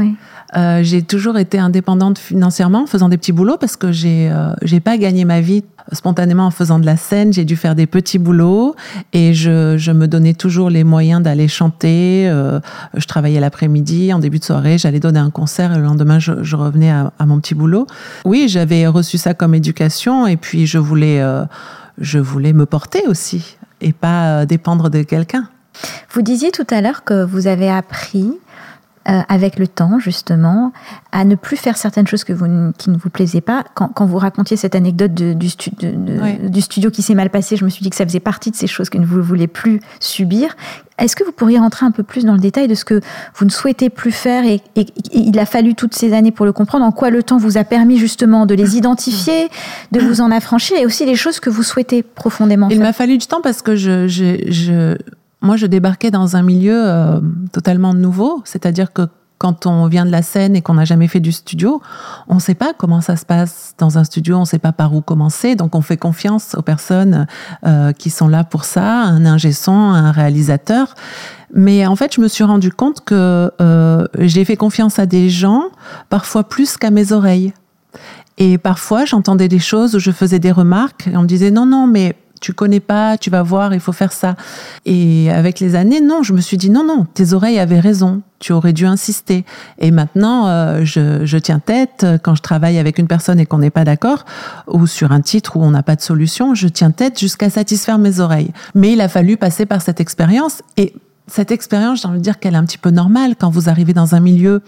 J'ai 0.55 1.03
toujours 1.03 1.39
été 1.39 1.59
indépendante 1.59 2.19
financièrement 2.19 2.83
en 2.83 2.87
faisant 2.87 3.09
des 3.09 3.17
petits 3.17 3.33
boulots 3.33 3.57
parce 3.57 3.77
que 3.77 3.93
j'ai 3.93 4.33
j'ai 4.63 4.81
pas 4.81 4.99
gagné 4.99 5.25
ma 5.25 5.41
vie 5.41 5.65
spontanément 5.93 6.47
en 6.47 6.51
faisant 6.51 6.79
de 6.79 6.87
la 6.87 6.97
scène. 6.97 7.33
J'ai 7.33 7.45
dû 7.45 7.57
faire 7.57 7.75
des 7.75 7.87
petits 7.87 8.19
boulots 8.19 8.77
et 9.13 9.35
je, 9.35 9.77
je 9.77 9.93
me 9.93 10.07
donnais 10.07 10.35
toujours 10.35 10.71
les 10.71 10.85
moyens 10.85 11.23
d'aller 11.23 11.49
chanter. 11.49 12.25
je 12.95 13.07
travaillais 13.07 13.41
l'après-midi, 13.41 14.13
en 14.13 14.19
début 14.19 14.39
de 14.39 14.45
soirée, 14.45 14.79
j'allais 14.79 15.01
donner 15.01 15.21
un 15.21 15.31
concert 15.31 15.73
et 15.73 15.77
le 15.77 15.83
lendemain, 15.83 16.19
je, 16.19 16.57
revenais 16.57 16.91
à, 16.91 17.13
à, 17.19 17.27
mon 17.27 17.41
petit 17.41 17.55
boulot. 17.55 17.87
Oui, 18.25 18.47
j'avais 18.49 18.87
reçu 18.87 19.19
ça 19.19 19.35
comme 19.35 19.55
éducation 19.55 20.27
et 20.27 20.37
puis 20.37 20.67
je 20.67 20.79
voulais, 20.79 21.23
je 21.99 22.19
voulais 22.19 22.53
me 22.53 22.67
porter 22.67 23.07
aussi 23.07 23.57
et 23.81 23.93
pas 23.93 24.47
dépendre 24.47 24.91
de 24.91 25.03
quelqu'un. 25.03 25.49
Vous 26.13 26.23
disiez 26.23 26.51
tout 26.51 26.67
à 26.71 26.81
l'heure 26.81 27.05
que 27.05 27.25
vous 27.25 27.47
avez 27.47 27.71
appris 27.71 28.33
euh, 29.09 29.21
avec 29.29 29.59
le 29.59 29.67
temps, 29.67 29.99
justement, 29.99 30.73
à 31.11 31.25
ne 31.25 31.35
plus 31.35 31.57
faire 31.57 31.77
certaines 31.77 32.07
choses 32.07 32.23
que 32.23 32.33
vous, 32.33 32.73
qui 32.77 32.91
ne 32.91 32.99
vous 32.99 33.09
plaisaient 33.09 33.41
pas. 33.41 33.65
Quand, 33.75 33.89
quand 33.89 34.05
vous 34.05 34.19
racontiez 34.19 34.57
cette 34.59 34.75
anecdote 34.75 35.15
de, 35.15 35.33
du, 35.33 35.49
du, 36.51 36.61
studio 36.61 36.91
qui 36.91 37.01
s'est 37.01 37.15
mal 37.15 37.31
passé, 37.31 37.57
je 37.57 37.65
me 37.65 37.71
suis 37.71 37.83
dit 37.83 37.91
que 37.91 37.97
ça 37.97 38.05
faisait 38.05 38.21
partie 38.21 38.51
de 38.51 38.57
ces 38.57 38.67
choses 38.67 38.91
que 38.91 38.99
vous 38.99 39.17
ne 39.17 39.23
voulez 39.23 39.47
plus 39.47 39.81
subir. 40.01 40.55
Est-ce 40.99 41.17
que 41.17 41.25
vous 41.25 41.33
pourriez 41.33 41.59
rentrer 41.59 41.87
un 41.87 41.93
peu 41.93 42.03
plus 42.03 42.27
dans 42.27 42.35
le 42.35 42.41
détail 42.41 42.69
de 42.69 42.75
ce 42.75 42.85
que 42.85 43.01
vous 43.35 43.47
ne 43.47 43.51
souhaitez 43.51 43.89
plus 43.89 44.13
faire 44.13 44.45
et, 44.45 44.61
et, 44.77 44.87
il 45.13 45.39
a 45.39 45.47
fallu 45.47 45.75
toutes 45.75 45.95
ces 45.95 46.13
années 46.13 46.31
pour 46.31 46.45
le 46.45 46.53
comprendre 46.53 46.85
En 46.85 46.93
quoi 46.93 47.09
le 47.09 47.23
temps 47.23 47.39
vous 47.39 47.57
a 47.57 47.65
permis 47.65 47.97
justement 47.97 48.45
de 48.45 48.55
les 48.55 48.77
identifier, 48.77 49.49
de 49.93 50.01
vous 50.01 50.21
en 50.21 50.31
affranchir 50.31 50.77
et 50.79 50.85
aussi 50.85 51.07
les 51.07 51.17
choses 51.17 51.41
que 51.41 51.49
vous 51.49 51.63
souhaitez 51.63 52.03
profondément 52.03 52.69
il 52.69 52.81
m'a 52.81 52.93
fallu 52.93 53.19
du 53.19 53.27
temps 53.27 53.41
parce 53.43 53.63
que 53.63 53.77
je, 53.77 54.09
je, 54.09 54.37
je 54.51 54.97
moi, 55.43 55.57
je 55.57 55.67
débarquais 55.67 56.11
dans 56.11 56.37
un 56.37 56.43
milieu 56.43 56.83
euh, 56.85 57.21
totalement 57.53 57.95
nouveau, 57.95 58.43
c'est-à-dire 58.45 58.93
que 58.93 59.09
quand 59.39 59.65
on 59.65 59.87
vient 59.87 60.05
de 60.05 60.11
la 60.11 60.21
scène 60.21 60.55
et 60.55 60.61
qu'on 60.61 60.75
n'a 60.75 60.85
jamais 60.85 61.09
fait 61.09 61.19
du 61.19 61.33
studio, 61.33 61.81
on 62.29 62.35
ne 62.35 62.41
sait 62.41 62.55
pas 62.55 62.75
comment 62.77 63.01
ça 63.01 63.17
se 63.17 63.25
passe 63.25 63.75
dans 63.79 63.97
un 63.97 64.05
studio, 64.05 64.37
on 64.37 64.41
ne 64.41 64.45
sait 64.45 64.59
pas 64.59 64.73
par 64.73 64.95
où 64.95 65.01
commencer, 65.01 65.57
donc 65.57 65.75
on 65.75 65.81
fait 65.81 65.97
confiance 65.97 66.55
aux 66.55 66.63
personnes 66.63 67.27
euh, 67.67 67.93
qui 67.93 68.11
sont 68.11 68.29
là 68.29 68.45
pour 68.45 68.67
ça, 68.67 69.01
un 69.03 69.25
ingé 69.25 69.53
son, 69.53 69.73
un 69.73 70.13
réalisateur. 70.13 70.95
Mais 71.55 71.87
en 71.87 71.97
fait, 71.97 72.15
je 72.15 72.21
me 72.21 72.29
suis 72.29 72.45
rendu 72.45 72.71
compte 72.71 73.03
que 73.03 73.51
euh, 73.63 74.07
j'ai 74.19 74.45
fait 74.45 74.57
confiance 74.57 74.99
à 74.99 75.07
des 75.07 75.31
gens, 75.31 75.65
parfois 76.11 76.45
plus 76.45 76.77
qu'à 76.77 76.91
mes 76.91 77.13
oreilles. 77.13 77.55
Et 78.37 78.59
parfois, 78.59 79.07
j'entendais 79.07 79.49
des 79.49 79.59
choses 79.59 79.97
où 79.97 79.99
je 80.01 80.11
faisais 80.11 80.39
des 80.39 80.53
remarques 80.53 81.07
et 81.07 81.17
on 81.17 81.23
me 81.23 81.27
disait 81.27 81.51
non, 81.51 81.65
non, 81.65 81.87
mais 81.87 82.15
tu 82.41 82.53
connais 82.53 82.81
pas, 82.81 83.19
tu 83.19 83.31
vas 83.31 83.43
voir, 83.43 83.75
il 83.75 83.81
faut 83.81 83.93
faire 83.93 84.13
ça. 84.13 84.35
Et 84.87 85.31
avec 85.31 85.61
les 85.61 85.75
années, 85.75 86.01
non, 86.01 86.23
je 86.23 86.33
me 86.33 86.41
suis 86.41 86.57
dit 86.57 86.71
non, 86.71 86.85
non, 86.85 87.07
tes 87.15 87.33
oreilles 87.33 87.59
avaient 87.59 87.81
raison, 87.81 88.23
tu 88.39 88.53
aurais 88.53 88.73
dû 88.73 88.87
insister. 88.87 89.45
Et 89.79 89.91
maintenant, 89.91 90.49
euh, 90.49 90.81
je, 90.85 91.25
je, 91.27 91.39
tiens 91.39 91.59
tête 91.59 92.07
quand 92.23 92.35
je 92.35 92.43
travaille 92.43 92.79
avec 92.79 92.99
une 92.99 93.07
personne 93.07 93.39
et 93.39 93.47
qu'on 93.47 93.59
n'est 93.59 93.71
pas 93.71 93.85
d'accord, 93.85 94.25
ou 94.67 94.87
sur 94.87 95.13
un 95.13 95.21
titre 95.21 95.57
où 95.57 95.63
on 95.63 95.71
n'a 95.71 95.83
pas 95.83 95.97
de 95.97 96.01
solution, 96.01 96.55
je 96.55 96.69
tiens 96.69 96.91
tête 96.91 97.19
jusqu'à 97.19 97.51
satisfaire 97.51 97.99
mes 97.99 98.21
oreilles. 98.21 98.53
Mais 98.75 98.93
il 98.93 99.01
a 99.01 99.09
fallu 99.09 99.37
passer 99.37 99.67
par 99.67 99.83
cette 99.83 100.01
expérience 100.01 100.63
et 100.77 100.95
cette 101.27 101.53
expérience, 101.53 102.03
j'ai 102.03 102.09
envie 102.09 102.19
de 102.19 102.25
dire 102.25 102.39
qu'elle 102.41 102.55
est 102.55 102.59
un 102.59 102.65
petit 102.65 102.79
peu 102.79 102.91
normale 102.91 103.35
quand 103.39 103.51
vous 103.51 103.69
arrivez 103.69 103.93
dans 103.93 104.15
un 104.15 104.21
milieu 104.21 104.63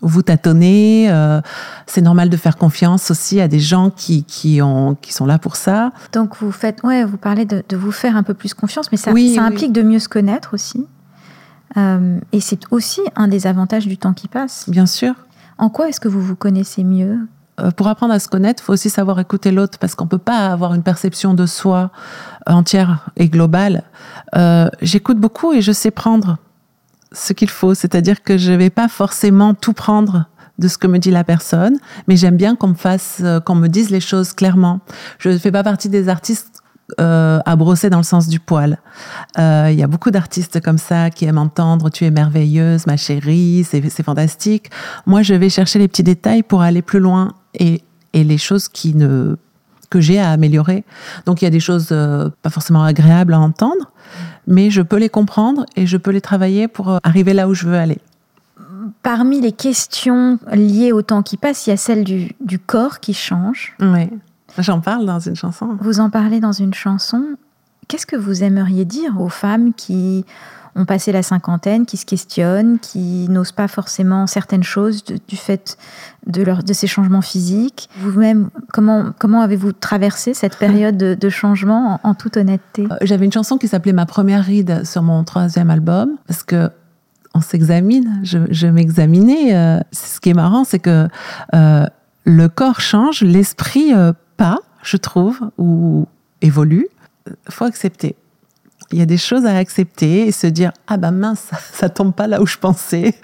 vous 0.00 0.22
tâtonnez. 0.22 1.10
Euh, 1.10 1.40
c'est 1.86 2.00
normal 2.00 2.28
de 2.28 2.36
faire 2.36 2.56
confiance 2.56 3.10
aussi 3.10 3.40
à 3.40 3.48
des 3.48 3.60
gens 3.60 3.90
qui, 3.90 4.24
qui, 4.24 4.62
ont, 4.62 4.96
qui 5.00 5.12
sont 5.12 5.26
là 5.26 5.38
pour 5.38 5.56
ça. 5.56 5.92
Donc 6.12 6.36
vous 6.40 6.52
faites, 6.52 6.82
ouais, 6.84 7.04
vous 7.04 7.16
parlez 7.16 7.44
de, 7.44 7.64
de 7.68 7.76
vous 7.76 7.92
faire 7.92 8.16
un 8.16 8.22
peu 8.22 8.34
plus 8.34 8.54
confiance, 8.54 8.90
mais 8.92 8.98
ça, 8.98 9.12
ça 9.12 9.42
implique 9.42 9.72
de 9.72 9.82
mieux 9.82 9.98
se 9.98 10.08
connaître 10.08 10.54
aussi. 10.54 10.86
Euh, 11.76 12.18
et 12.32 12.40
c'est 12.40 12.60
aussi 12.70 13.00
un 13.16 13.28
des 13.28 13.46
avantages 13.46 13.86
du 13.86 13.98
temps 13.98 14.14
qui 14.14 14.28
passe. 14.28 14.68
Bien 14.68 14.86
sûr. 14.86 15.14
En 15.58 15.68
quoi 15.68 15.88
est-ce 15.88 16.00
que 16.00 16.08
vous 16.08 16.22
vous 16.22 16.36
connaissez 16.36 16.84
mieux? 16.84 17.18
Euh, 17.60 17.72
pour 17.72 17.88
apprendre 17.88 18.14
à 18.14 18.20
se 18.20 18.28
connaître, 18.28 18.62
il 18.62 18.66
faut 18.66 18.72
aussi 18.72 18.88
savoir 18.88 19.18
écouter 19.18 19.50
l'autre 19.50 19.78
parce 19.78 19.94
qu'on 19.96 20.06
peut 20.06 20.18
pas 20.18 20.46
avoir 20.46 20.74
une 20.74 20.84
perception 20.84 21.34
de 21.34 21.44
soi 21.44 21.90
entière 22.46 23.10
et 23.16 23.28
globale. 23.28 23.82
J'écoute 24.80 25.18
beaucoup 25.18 25.52
et 25.52 25.60
je 25.60 25.72
sais 25.72 25.90
prendre 25.90 26.38
ce 27.12 27.32
qu'il 27.32 27.50
faut, 27.50 27.74
c'est-à-dire 27.74 28.22
que 28.22 28.36
je 28.36 28.52
vais 28.52 28.70
pas 28.70 28.88
forcément 28.88 29.54
tout 29.54 29.72
prendre 29.72 30.26
de 30.58 30.68
ce 30.68 30.76
que 30.76 30.86
me 30.86 30.98
dit 30.98 31.10
la 31.10 31.24
personne, 31.24 31.78
mais 32.08 32.16
j'aime 32.16 32.36
bien 32.36 32.56
qu'on 32.56 32.68
me 32.68 32.74
fasse, 32.74 33.18
euh, 33.22 33.40
qu'on 33.40 33.54
me 33.54 33.68
dise 33.68 33.90
les 33.90 34.00
choses 34.00 34.32
clairement. 34.32 34.80
Je 35.18 35.30
ne 35.30 35.38
fais 35.38 35.52
pas 35.52 35.62
partie 35.62 35.88
des 35.88 36.08
artistes 36.08 36.62
euh, 37.00 37.38
à 37.44 37.54
brosser 37.54 37.90
dans 37.90 37.98
le 37.98 38.02
sens 38.02 38.28
du 38.28 38.40
poil. 38.40 38.78
Euh, 39.38 39.68
il 39.70 39.78
y 39.78 39.82
a 39.82 39.86
beaucoup 39.86 40.10
d'artistes 40.10 40.60
comme 40.60 40.78
ça 40.78 41.10
qui 41.10 41.26
aiment 41.26 41.38
entendre 41.38 41.90
tu 41.90 42.04
es 42.04 42.10
merveilleuse, 42.10 42.86
ma 42.86 42.96
chérie, 42.96 43.64
c'est 43.64 44.02
fantastique. 44.02 44.70
Moi, 45.06 45.22
je 45.22 45.34
vais 45.34 45.50
chercher 45.50 45.78
les 45.78 45.86
petits 45.86 46.02
détails 46.02 46.42
pour 46.42 46.62
aller 46.62 46.82
plus 46.82 47.00
loin 47.00 47.34
et, 47.54 47.82
les 48.14 48.38
choses 48.38 48.66
qui 48.66 48.96
ne 48.96 49.36
que 49.90 50.00
j'ai 50.00 50.18
à 50.18 50.32
améliorer. 50.32 50.84
Donc 51.24 51.40
il 51.40 51.44
y 51.44 51.46
a 51.46 51.50
des 51.50 51.60
choses 51.60 51.88
pas 52.42 52.50
forcément 52.50 52.82
agréables 52.82 53.32
à 53.32 53.38
entendre, 53.38 53.92
mais 54.48 54.70
je 54.70 54.82
peux 54.82 54.96
les 54.96 55.10
comprendre 55.10 55.66
et 55.76 55.86
je 55.86 55.96
peux 55.96 56.10
les 56.10 56.22
travailler 56.22 56.66
pour 56.66 56.90
euh, 56.90 56.98
arriver 57.04 57.34
là 57.34 57.48
où 57.48 57.54
je 57.54 57.66
veux 57.66 57.76
aller. 57.76 57.98
Parmi 59.02 59.40
les 59.40 59.52
questions 59.52 60.38
liées 60.50 60.90
au 60.90 61.02
temps 61.02 61.22
qui 61.22 61.36
passe, 61.36 61.66
il 61.66 61.70
y 61.70 61.72
a 61.72 61.76
celle 61.76 62.02
du, 62.02 62.32
du 62.40 62.58
corps 62.58 62.98
qui 62.98 63.14
change. 63.14 63.76
Oui, 63.80 64.08
j'en 64.56 64.80
parle 64.80 65.06
dans 65.06 65.20
une 65.20 65.36
chanson. 65.36 65.76
Vous 65.80 66.00
en 66.00 66.10
parlez 66.10 66.40
dans 66.40 66.52
une 66.52 66.74
chanson. 66.74 67.36
Qu'est-ce 67.86 68.06
que 68.06 68.16
vous 68.16 68.42
aimeriez 68.42 68.84
dire 68.84 69.20
aux 69.20 69.28
femmes 69.28 69.72
qui 69.74 70.24
ont 70.78 70.84
passé 70.84 71.12
la 71.12 71.22
cinquantaine, 71.22 71.84
qui 71.84 71.96
se 71.96 72.06
questionnent, 72.06 72.78
qui 72.78 73.28
n'osent 73.28 73.52
pas 73.52 73.68
forcément 73.68 74.26
certaines 74.26 74.62
choses 74.62 75.04
du 75.04 75.36
fait 75.36 75.76
de, 76.26 76.44
de 76.62 76.72
ces 76.72 76.86
changements 76.86 77.20
physiques. 77.20 77.88
Vous-même, 77.98 78.48
comment, 78.72 79.12
comment 79.18 79.42
avez-vous 79.42 79.72
traversé 79.72 80.34
cette 80.34 80.56
période 80.56 80.96
de, 80.96 81.28
changement 81.28 82.00
en, 82.04 82.14
toute 82.14 82.36
honnêteté? 82.36 82.86
Euh, 82.90 82.96
J'avais 83.02 83.24
une 83.24 83.32
chanson 83.32 83.58
qui 83.58 83.68
s'appelait 83.68 83.92
Ma 83.92 84.06
première 84.06 84.44
ride 84.44 84.86
sur 84.86 85.02
mon 85.02 85.24
troisième 85.24 85.70
album, 85.70 86.16
parce 86.26 86.44
que 86.44 86.70
on 87.34 87.40
s'examine, 87.40 88.20
je, 88.22 88.66
m'examinais. 88.66 89.54
Euh, 89.54 89.80
ce 89.92 90.18
qui 90.20 90.30
est 90.30 90.34
marrant, 90.34 90.64
c'est 90.64 90.78
que 90.78 91.08
euh, 91.54 91.84
le 92.24 92.48
corps 92.48 92.80
change, 92.80 93.22
l'esprit 93.22 93.92
pas, 94.36 94.58
je 94.82 94.96
trouve, 94.96 95.40
ou 95.58 96.06
évolue. 96.40 96.88
faut 97.48 97.64
accepter 97.64 98.16
il 98.92 98.98
y 98.98 99.02
a 99.02 99.06
des 99.06 99.16
choses 99.16 99.44
à 99.46 99.56
accepter 99.56 100.26
et 100.26 100.32
se 100.32 100.46
dire 100.46 100.72
ah 100.86 100.96
bah 100.96 101.10
mince 101.10 101.40
ça, 101.50 101.58
ça 101.72 101.88
tombe 101.88 102.14
pas 102.14 102.26
là 102.26 102.40
où 102.40 102.46
je 102.46 102.58
pensais. 102.58 103.14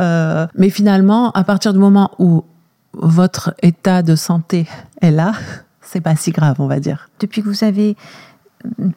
Euh, 0.00 0.46
mais 0.56 0.70
finalement 0.70 1.30
à 1.32 1.44
partir 1.44 1.72
du 1.72 1.78
moment 1.78 2.10
où 2.18 2.44
votre 2.92 3.54
état 3.62 4.02
de 4.02 4.16
santé 4.16 4.66
est 5.00 5.10
là 5.10 5.32
c'est 5.80 6.00
pas 6.00 6.16
si 6.16 6.30
grave 6.30 6.56
on 6.58 6.66
va 6.66 6.80
dire. 6.80 7.08
Depuis 7.20 7.42
que 7.42 7.48
vous 7.48 7.64
avez 7.64 7.96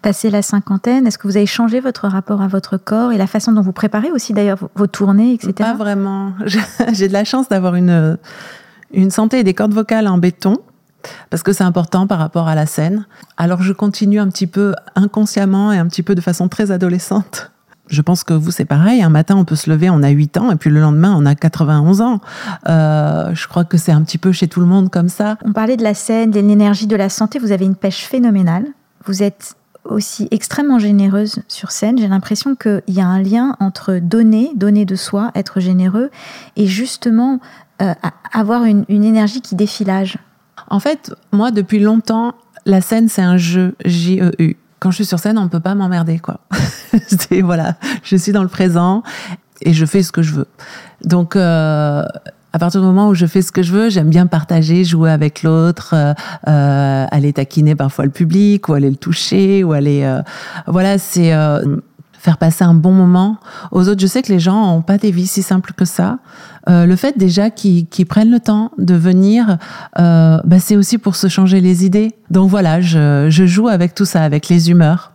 passé 0.02 0.30
la 0.30 0.42
cinquantaine 0.42 1.08
est-ce 1.08 1.18
que 1.18 1.28
vous 1.28 1.38
avez 1.38 1.46
changé 1.46 1.80
votre 1.80 2.08
rapport 2.08 2.42
à 2.42 2.48
votre 2.48 2.78
corps 2.78 3.12
et 3.12 3.18
la 3.18 3.28
façon 3.28 3.52
dont 3.52 3.62
vous 3.62 3.74
préparez 3.74 4.12
aussi 4.12 4.34
d'ailleurs 4.34 4.60
vos 4.76 4.88
tournées 4.88 5.34
etc 5.34 5.54
pas 5.58 5.74
vraiment. 5.74 6.34
J'ai 6.94 7.08
de 7.08 7.14
la 7.14 7.24
chance 7.24 7.50
d'avoir 7.50 7.76
une 7.76 8.18
une 8.94 9.12
santé 9.12 9.40
et 9.40 9.44
des 9.44 9.54
cordes 9.54 9.74
vocales 9.74 10.08
en 10.08 10.18
béton 10.18 10.58
parce 11.30 11.44
que 11.44 11.54
c'est 11.54 11.64
important 11.64 12.08
par 12.08 12.20
rapport 12.20 12.48
à 12.48 12.56
la 12.56 12.66
scène. 12.66 13.06
Alors 13.38 13.62
je 13.62 13.74
continue 13.74 14.20
un 14.20 14.28
petit 14.30 14.48
peu 14.48 14.74
inconsciemment 14.96 15.72
et 15.72 15.78
un 15.78 15.88
petit 15.88 16.04
peu 16.04 16.16
de 16.16 16.22
façon 16.22 16.48
très 16.48 16.72
adolescente. 16.72 17.52
Je 17.90 18.02
pense 18.02 18.24
que 18.24 18.34
vous, 18.34 18.52
c'est 18.52 18.66
pareil. 18.66 19.02
Un 19.02 19.10
matin, 19.10 19.36
on 19.38 19.46
peut 19.46 19.56
se 19.56 19.70
lever, 19.70 19.90
on 19.90 20.04
a 20.04 20.10
8 20.10 20.38
ans, 20.38 20.52
et 20.52 20.58
puis 20.58 20.70
le 20.70 20.82
lendemain, 20.82 21.16
on 21.18 21.26
a 21.26 21.36
91 21.36 22.02
ans. 22.02 22.20
Euh, 22.68 23.34
je 23.34 23.48
crois 23.48 23.64
que 23.64 23.78
c'est 23.78 23.94
un 23.94 24.02
petit 24.02 24.18
peu 24.18 24.34
chez 24.34 24.50
tout 24.50 24.60
le 24.60 24.66
monde 24.66 24.90
comme 24.90 25.08
ça. 25.08 25.38
On 25.46 25.54
parlait 25.54 25.78
de 25.78 25.84
la 25.84 25.94
scène, 25.94 26.32
de 26.32 26.40
l'énergie, 26.42 26.88
de 26.88 26.96
la 26.98 27.08
santé. 27.08 27.40
Vous 27.40 27.54
avez 27.54 27.64
une 27.64 27.76
pêche 27.76 28.04
phénoménale. 28.04 28.66
Vous 29.06 29.24
êtes 29.24 29.56
aussi 29.86 30.28
extrêmement 30.32 30.80
généreuse 30.80 31.40
sur 31.48 31.72
scène. 31.72 31.98
J'ai 31.98 32.08
l'impression 32.08 32.56
qu'il 32.56 32.82
y 32.90 33.00
a 33.00 33.08
un 33.08 33.22
lien 33.22 33.56
entre 33.60 34.00
donner, 34.00 34.52
donner 34.56 34.86
de 34.86 34.96
soi, 34.96 35.32
être 35.34 35.62
généreux, 35.62 36.12
et 36.58 36.68
justement 36.68 37.40
euh, 37.82 37.94
avoir 38.34 38.66
une, 38.66 38.86
énergie 38.90 39.42
qui 39.42 39.56
défilage. 39.56 40.18
En 40.70 40.80
fait, 40.80 41.14
moi, 41.32 41.52
depuis 41.52 41.80
longtemps, 41.80 42.34
la 42.66 42.82
scène, 42.82 43.08
c'est 43.08 43.22
un 43.22 43.38
jeu, 43.38 43.76
J-E-U. 43.86 44.58
Quand 44.80 44.92
je 44.92 44.96
suis 44.96 45.06
sur 45.06 45.20
scène, 45.20 45.38
on 45.38 45.44
ne 45.44 45.50
peut 45.50 45.60
pas 45.60 45.76
m'emmerder, 45.76 46.20
quoi. 46.20 46.42
voilà, 47.42 47.76
je 48.04 48.16
suis 48.16 48.32
dans 48.32 48.44
le 48.44 48.50
présent 48.50 49.04
et 49.62 49.74
je 49.74 49.86
fais 49.86 50.04
ce 50.04 50.12
que 50.12 50.22
je 50.22 50.34
veux. 50.34 50.48
Donc, 51.04 51.36
euh, 51.36 52.04
à 52.54 52.60
partir 52.60 52.82
du 52.82 52.88
moment 52.88 53.10
où 53.10 53.14
je 53.16 53.26
fais 53.26 53.42
ce 53.42 53.52
que 53.52 53.64
je 53.64 53.72
veux, 53.72 53.90
j'aime 53.90 54.10
bien 54.10 54.28
partager, 54.28 54.84
jouer 54.84 55.12
avec 55.12 55.44
l'autre, 55.44 55.94
euh, 55.94 56.14
euh, 56.48 57.06
aller 57.10 57.34
taquiner 57.34 57.76
parfois 57.76 58.06
le 58.06 58.12
public 58.12 58.70
ou 58.70 58.74
aller 58.74 58.90
le 58.90 58.96
toucher 58.96 59.64
ou 59.64 59.74
aller, 59.74 60.20
voilà, 60.68 60.98
c'est 60.98 61.32
faire 62.20 62.38
passer 62.38 62.64
un 62.64 62.74
bon 62.74 62.92
moment 62.92 63.38
aux 63.72 63.88
autres. 63.88 64.02
Je 64.02 64.08
sais 64.08 64.22
que 64.22 64.32
les 64.32 64.40
gens 64.40 64.68
n'ont 64.68 64.82
pas 64.82 64.98
des 64.98 65.12
vies 65.12 65.28
si 65.28 65.42
simples 65.42 65.74
que 65.74 65.86
ça. 65.86 66.20
Euh, 66.70 66.86
le 66.86 66.96
fait 66.96 67.18
déjà 67.18 67.50
qu'ils 67.50 67.88
qu 67.88 68.06
prennent 68.06 68.32
le 68.32 68.40
temps 68.40 68.72
de 68.78 68.94
venir, 68.96 69.58
euh, 70.00 70.40
bah 70.44 70.60
c'est 70.60 70.76
aussi 70.76 70.98
pour 70.98 71.16
se 71.16 71.28
changer 71.28 71.62
les 71.62 71.86
idées. 71.86 72.16
Donc 72.30 72.50
voilà, 72.50 72.82
je, 72.82 73.28
je, 73.30 73.46
joue 73.46 73.68
avec 73.68 73.96
tout 73.96 74.06
ça, 74.06 74.24
avec 74.24 74.50
les 74.50 74.70
humeurs. 74.70 75.14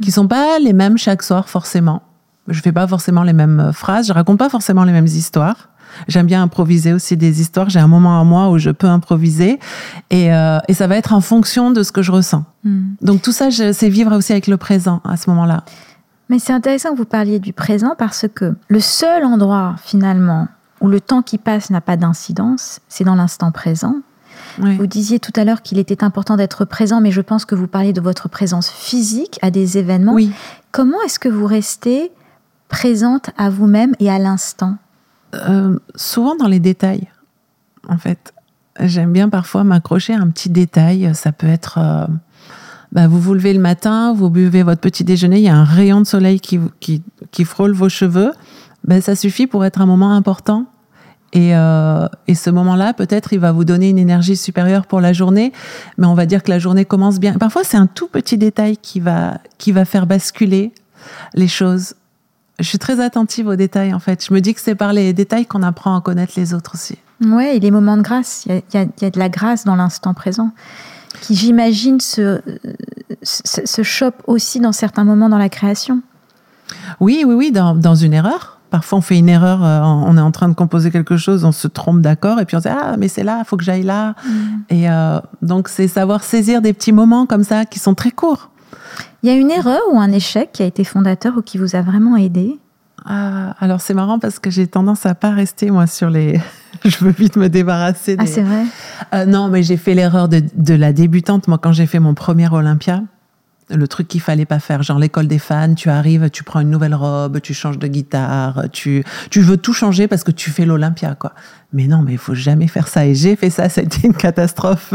qui 0.00 0.12
sont 0.12 0.28
pas 0.28 0.58
les 0.58 0.72
mêmes 0.72 0.98
chaque 0.98 1.22
soir 1.22 1.48
forcément. 1.48 2.02
Je 2.48 2.60
fais 2.60 2.72
pas 2.72 2.86
forcément 2.86 3.22
les 3.22 3.32
mêmes 3.32 3.70
phrases, 3.72 4.06
je 4.06 4.12
raconte 4.12 4.38
pas 4.38 4.48
forcément 4.48 4.84
les 4.84 4.92
mêmes 4.92 5.06
histoires. 5.06 5.70
J'aime 6.08 6.26
bien 6.26 6.42
improviser 6.42 6.92
aussi 6.92 7.16
des 7.16 7.40
histoires. 7.40 7.70
J'ai 7.70 7.78
un 7.78 7.86
moment 7.86 8.20
à 8.20 8.24
moi 8.24 8.50
où 8.50 8.58
je 8.58 8.70
peux 8.70 8.86
improviser 8.86 9.58
et, 10.10 10.32
euh, 10.32 10.58
et 10.68 10.74
ça 10.74 10.86
va 10.86 10.96
être 10.96 11.12
en 11.12 11.20
fonction 11.20 11.70
de 11.70 11.82
ce 11.82 11.90
que 11.90 12.02
je 12.02 12.12
ressens. 12.12 12.44
Hmm. 12.64 12.90
Donc 13.00 13.22
tout 13.22 13.32
ça, 13.32 13.50
c'est 13.50 13.88
vivre 13.88 14.14
aussi 14.14 14.32
avec 14.32 14.46
le 14.46 14.56
présent 14.56 15.00
à 15.04 15.16
ce 15.16 15.30
moment-là. 15.30 15.64
Mais 16.28 16.38
c'est 16.38 16.52
intéressant 16.52 16.90
que 16.90 16.96
vous 16.96 17.04
parliez 17.04 17.38
du 17.38 17.52
présent 17.52 17.94
parce 17.96 18.26
que 18.34 18.56
le 18.68 18.80
seul 18.80 19.24
endroit 19.24 19.76
finalement 19.84 20.48
où 20.80 20.88
le 20.88 21.00
temps 21.00 21.22
qui 21.22 21.38
passe 21.38 21.70
n'a 21.70 21.80
pas 21.80 21.96
d'incidence, 21.96 22.80
c'est 22.88 23.04
dans 23.04 23.14
l'instant 23.14 23.52
présent. 23.52 23.96
Vous 24.58 24.86
disiez 24.86 25.18
tout 25.18 25.32
à 25.36 25.44
l'heure 25.44 25.60
qu'il 25.60 25.78
était 25.78 26.02
important 26.02 26.36
d'être 26.36 26.64
présent, 26.64 27.00
mais 27.00 27.10
je 27.10 27.20
pense 27.20 27.44
que 27.44 27.54
vous 27.54 27.66
parliez 27.66 27.92
de 27.92 28.00
votre 28.00 28.28
présence 28.28 28.70
physique 28.70 29.38
à 29.42 29.50
des 29.50 29.76
événements. 29.76 30.14
Oui. 30.14 30.30
Comment 30.72 31.00
est-ce 31.02 31.18
que 31.18 31.28
vous 31.28 31.46
restez 31.46 32.10
présente 32.68 33.30
à 33.36 33.50
vous-même 33.50 33.94
et 34.00 34.10
à 34.10 34.18
l'instant? 34.18 34.76
Euh, 35.34 35.78
Souvent 35.94 36.36
dans 36.36 36.48
les 36.48 36.60
détails, 36.60 37.08
en 37.88 37.98
fait. 37.98 38.32
J'aime 38.80 39.12
bien 39.12 39.28
parfois 39.28 39.64
m'accrocher 39.64 40.14
à 40.14 40.20
un 40.20 40.28
petit 40.28 40.50
détail. 40.50 41.10
Ça 41.14 41.32
peut 41.32 41.46
être, 41.46 41.78
euh, 41.78 42.06
bah, 42.92 43.08
vous 43.08 43.20
vous 43.20 43.34
levez 43.34 43.52
le 43.52 43.60
matin, 43.60 44.12
vous 44.14 44.30
buvez 44.30 44.62
votre 44.62 44.80
petit 44.80 45.04
déjeuner, 45.04 45.38
il 45.38 45.44
y 45.44 45.48
a 45.48 45.56
un 45.56 45.64
rayon 45.64 46.00
de 46.00 46.06
soleil 46.06 46.40
qui, 46.40 46.60
qui, 46.80 47.02
qui 47.30 47.44
frôle 47.44 47.72
vos 47.72 47.88
cheveux. 47.88 48.32
Ben, 48.86 49.00
ça 49.00 49.16
suffit 49.16 49.46
pour 49.46 49.64
être 49.64 49.80
un 49.80 49.86
moment 49.86 50.12
important. 50.12 50.66
Et, 51.32 51.54
euh, 51.54 52.06
et 52.28 52.34
ce 52.34 52.50
moment-là, 52.50 52.94
peut-être, 52.94 53.32
il 53.32 53.40
va 53.40 53.52
vous 53.52 53.64
donner 53.64 53.90
une 53.90 53.98
énergie 53.98 54.36
supérieure 54.36 54.86
pour 54.86 55.00
la 55.00 55.12
journée, 55.12 55.52
mais 55.98 56.06
on 56.06 56.14
va 56.14 56.24
dire 56.24 56.42
que 56.42 56.50
la 56.50 56.58
journée 56.58 56.84
commence 56.84 57.18
bien. 57.18 57.34
Parfois, 57.34 57.64
c'est 57.64 57.76
un 57.76 57.86
tout 57.86 58.06
petit 58.06 58.38
détail 58.38 58.76
qui 58.76 59.00
va, 59.00 59.38
qui 59.58 59.72
va 59.72 59.84
faire 59.84 60.06
basculer 60.06 60.72
les 61.34 61.48
choses. 61.48 61.94
Je 62.58 62.64
suis 62.64 62.78
très 62.78 63.00
attentive 63.00 63.48
aux 63.48 63.56
détails, 63.56 63.92
en 63.92 63.98
fait. 63.98 64.24
Je 64.24 64.32
me 64.32 64.40
dis 64.40 64.54
que 64.54 64.60
c'est 64.60 64.76
par 64.76 64.92
les 64.92 65.12
détails 65.12 65.46
qu'on 65.46 65.62
apprend 65.62 65.96
à 65.96 66.00
connaître 66.00 66.34
les 66.36 66.54
autres 66.54 66.72
aussi. 66.74 66.96
Ouais, 67.22 67.56
et 67.56 67.60
les 67.60 67.70
moments 67.70 67.96
de 67.96 68.02
grâce. 68.02 68.44
Il 68.46 68.62
y 68.72 68.76
a, 68.78 68.86
y 69.00 69.04
a, 69.04 69.10
de 69.10 69.18
la 69.18 69.28
grâce 69.28 69.64
dans 69.64 69.76
l'instant 69.76 70.14
présent, 70.14 70.52
qui, 71.20 71.34
j'imagine, 71.34 72.00
se, 72.00 72.40
se, 73.22 73.66
se 73.66 73.82
chope 73.82 74.22
aussi 74.26 74.60
dans 74.60 74.72
certains 74.72 75.04
moments 75.04 75.28
dans 75.28 75.38
la 75.38 75.48
création. 75.48 76.02
Oui, 77.00 77.24
oui, 77.26 77.34
oui, 77.34 77.52
dans, 77.52 77.74
dans 77.74 77.94
une 77.94 78.14
erreur 78.14 78.55
Parfois, 78.70 78.98
on 78.98 79.02
fait 79.02 79.18
une 79.18 79.28
erreur, 79.28 79.64
euh, 79.64 79.80
on 79.82 80.16
est 80.16 80.20
en 80.20 80.32
train 80.32 80.48
de 80.48 80.54
composer 80.54 80.90
quelque 80.90 81.16
chose, 81.16 81.44
on 81.44 81.52
se 81.52 81.68
trompe 81.68 82.00
d'accord, 82.00 82.40
et 82.40 82.44
puis 82.44 82.56
on 82.56 82.60
se 82.60 82.68
dit 82.68 82.74
ah 82.76 82.96
mais 82.98 83.08
c'est 83.08 83.22
là, 83.22 83.38
il 83.40 83.44
faut 83.46 83.56
que 83.56 83.64
j'aille 83.64 83.84
là. 83.84 84.14
Mm. 84.24 84.30
Et 84.70 84.90
euh, 84.90 85.20
donc 85.42 85.68
c'est 85.68 85.88
savoir 85.88 86.24
saisir 86.24 86.62
des 86.62 86.72
petits 86.72 86.92
moments 86.92 87.26
comme 87.26 87.44
ça 87.44 87.64
qui 87.64 87.78
sont 87.78 87.94
très 87.94 88.10
courts. 88.10 88.50
Il 89.22 89.28
y 89.28 89.32
a 89.32 89.36
une 89.36 89.50
erreur 89.50 89.80
ou 89.92 90.00
un 90.00 90.12
échec 90.12 90.50
qui 90.52 90.62
a 90.62 90.66
été 90.66 90.84
fondateur 90.84 91.36
ou 91.36 91.42
qui 91.42 91.58
vous 91.58 91.76
a 91.76 91.82
vraiment 91.82 92.16
aidé? 92.16 92.58
Ah, 93.04 93.54
Alors 93.60 93.80
c'est 93.80 93.94
marrant 93.94 94.18
parce 94.18 94.38
que 94.38 94.50
j'ai 94.50 94.66
tendance 94.66 95.06
à 95.06 95.14
pas 95.14 95.30
rester 95.30 95.70
moi 95.70 95.86
sur 95.86 96.10
les. 96.10 96.40
Je 96.84 97.04
veux 97.04 97.10
vite 97.10 97.36
me 97.36 97.48
débarrasser. 97.48 98.16
Ah 98.18 98.26
c'est 98.26 98.42
vrai? 98.42 98.64
Euh, 99.14 99.24
non, 99.24 99.48
mais 99.48 99.62
j'ai 99.62 99.78
fait 99.78 99.94
l'erreur 99.94 100.28
de, 100.28 100.42
de 100.54 100.74
la 100.74 100.92
débutante. 100.92 101.48
Moi, 101.48 101.56
quand 101.58 101.72
j'ai 101.72 101.86
fait 101.86 101.98
mon 102.00 102.12
premier 102.12 102.48
Olympia, 102.52 103.02
le 103.68 103.88
truc 103.88 104.06
qu'il 104.06 104.20
fallait 104.20 104.44
pas 104.44 104.60
faire, 104.60 104.82
genre 104.82 104.98
l'école 104.98 105.26
des 105.26 105.38
fans, 105.38 105.74
tu 105.74 105.90
arrives, 105.90 106.30
tu 106.30 106.44
prends 106.44 106.60
une 106.60 106.70
nouvelle 106.70 106.94
robe, 106.94 107.40
tu 107.40 107.52
changes 107.52 107.78
de 107.78 107.86
guitare, 107.88 108.64
tu, 108.72 109.04
tu 109.30 109.40
veux 109.40 109.56
tout 109.56 109.72
changer 109.72 110.06
parce 110.06 110.22
que 110.22 110.30
tu 110.30 110.50
fais 110.50 110.64
l'Olympia, 110.64 111.16
quoi. 111.16 111.32
Mais 111.72 111.88
non, 111.88 112.02
mais 112.02 112.12
il 112.12 112.18
faut 112.18 112.34
jamais 112.34 112.68
faire 112.68 112.86
ça. 112.86 113.06
Et 113.06 113.14
j'ai 113.14 113.34
fait 113.34 113.50
ça, 113.50 113.68
c'était 113.68 114.06
une 114.06 114.14
catastrophe, 114.14 114.94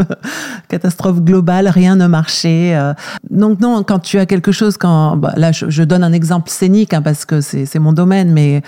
catastrophe 0.70 1.22
globale, 1.22 1.68
rien 1.68 1.96
ne 1.96 2.08
marchait. 2.08 2.76
Euh. 2.76 2.94
Donc 3.30 3.60
non, 3.60 3.84
quand 3.84 4.00
tu 4.00 4.20
as 4.20 4.26
quelque 4.26 4.52
chose, 4.52 4.78
quand 4.78 5.18
bah, 5.18 5.34
là, 5.36 5.52
je, 5.52 5.84
donne 5.84 6.04
un 6.04 6.14
exemple 6.14 6.50
scénique 6.50 6.94
hein, 6.94 7.02
parce 7.02 7.26
que 7.26 7.42
c'est 7.42 7.80
mon 7.80 7.94
domaine, 7.94 8.32
mais 8.32 8.62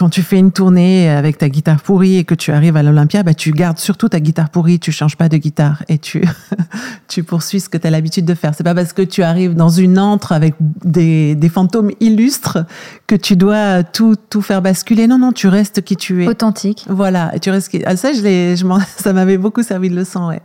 quand 0.00 0.08
tu 0.08 0.22
fais 0.22 0.38
une 0.38 0.50
tournée 0.50 1.10
avec 1.10 1.36
ta 1.36 1.50
guitare 1.50 1.82
pourrie 1.82 2.16
et 2.16 2.24
que 2.24 2.34
tu 2.34 2.52
arrives 2.52 2.74
à 2.74 2.82
l'Olympia, 2.82 3.22
bah, 3.22 3.34
tu 3.34 3.50
gardes 3.50 3.76
surtout 3.76 4.08
ta 4.08 4.18
guitare 4.18 4.48
pourrie, 4.48 4.78
tu 4.78 4.92
changes 4.92 5.14
pas 5.14 5.28
de 5.28 5.36
guitare 5.36 5.82
et 5.90 5.98
tu, 5.98 6.24
tu 7.08 7.22
poursuis 7.22 7.60
ce 7.60 7.68
que 7.68 7.76
tu 7.76 7.86
as 7.86 7.90
l'habitude 7.90 8.24
de 8.24 8.32
faire. 8.32 8.54
C'est 8.54 8.64
pas 8.64 8.74
parce 8.74 8.94
que 8.94 9.02
tu 9.02 9.22
arrives 9.22 9.54
dans 9.54 9.68
une 9.68 9.98
antre 9.98 10.32
avec 10.32 10.54
des, 10.58 11.34
des 11.34 11.48
fantômes 11.50 11.90
illustres 12.00 12.60
que 13.06 13.14
tu 13.14 13.36
dois 13.36 13.82
tout, 13.82 14.16
tout 14.30 14.40
faire 14.40 14.62
basculer. 14.62 15.06
Non, 15.06 15.18
non, 15.18 15.32
tu 15.32 15.48
restes 15.48 15.82
qui 15.82 15.96
tu 15.96 16.24
es. 16.24 16.28
Authentique. 16.28 16.86
Voilà. 16.88 17.36
Et 17.36 17.38
tu 17.38 17.50
restes 17.50 17.68
qui... 17.68 17.82
ah, 17.84 17.94
ça, 17.94 18.14
je, 18.14 18.20
je 18.20 18.82
ça 18.96 19.12
m'avait 19.12 19.36
beaucoup 19.36 19.62
servi 19.62 19.90
de 19.90 19.96
leçon, 19.96 20.28
ouais. 20.28 20.40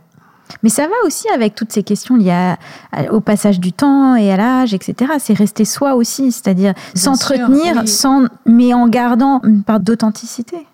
Mais 0.62 0.68
ça 0.68 0.82
va 0.82 0.94
aussi 1.04 1.28
avec 1.28 1.54
toutes 1.54 1.72
ces 1.72 1.82
questions 1.82 2.16
liées 2.16 2.54
au 3.10 3.20
passage 3.20 3.60
du 3.60 3.72
temps 3.72 4.16
et 4.16 4.32
à 4.32 4.36
l'âge, 4.36 4.74
etc. 4.74 5.12
C'est 5.18 5.34
rester 5.34 5.64
soi 5.64 5.94
aussi, 5.94 6.32
c'est-à-dire 6.32 6.74
s'entretenir, 6.94 7.86
sans, 7.86 8.26
mais 8.44 8.74
en 8.74 8.88
gardant 8.88 9.40
une 9.44 9.62
part 9.62 9.80
d'authenticité. 9.80 10.66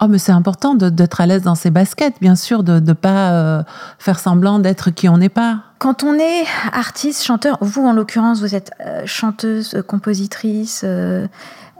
Oh, 0.00 0.06
mais 0.08 0.18
c'est 0.18 0.32
important 0.32 0.74
d'être 0.74 1.20
à 1.20 1.26
l'aise 1.26 1.42
dans 1.42 1.54
ses 1.54 1.70
baskets, 1.70 2.14
bien 2.20 2.34
sûr, 2.34 2.62
de 2.62 2.80
ne 2.80 2.92
pas 2.92 3.32
euh, 3.32 3.62
faire 3.98 4.18
semblant 4.18 4.58
d'être 4.58 4.90
qui 4.90 5.08
on 5.08 5.18
n'est 5.18 5.28
pas. 5.28 5.60
Quand 5.78 6.02
on 6.02 6.14
est 6.14 6.44
artiste, 6.72 7.22
chanteur, 7.22 7.58
vous 7.60 7.82
en 7.82 7.92
l'occurrence, 7.92 8.40
vous 8.40 8.54
êtes 8.54 8.72
euh, 8.84 9.02
chanteuse, 9.06 9.82
compositrice, 9.86 10.82
euh, 10.84 11.26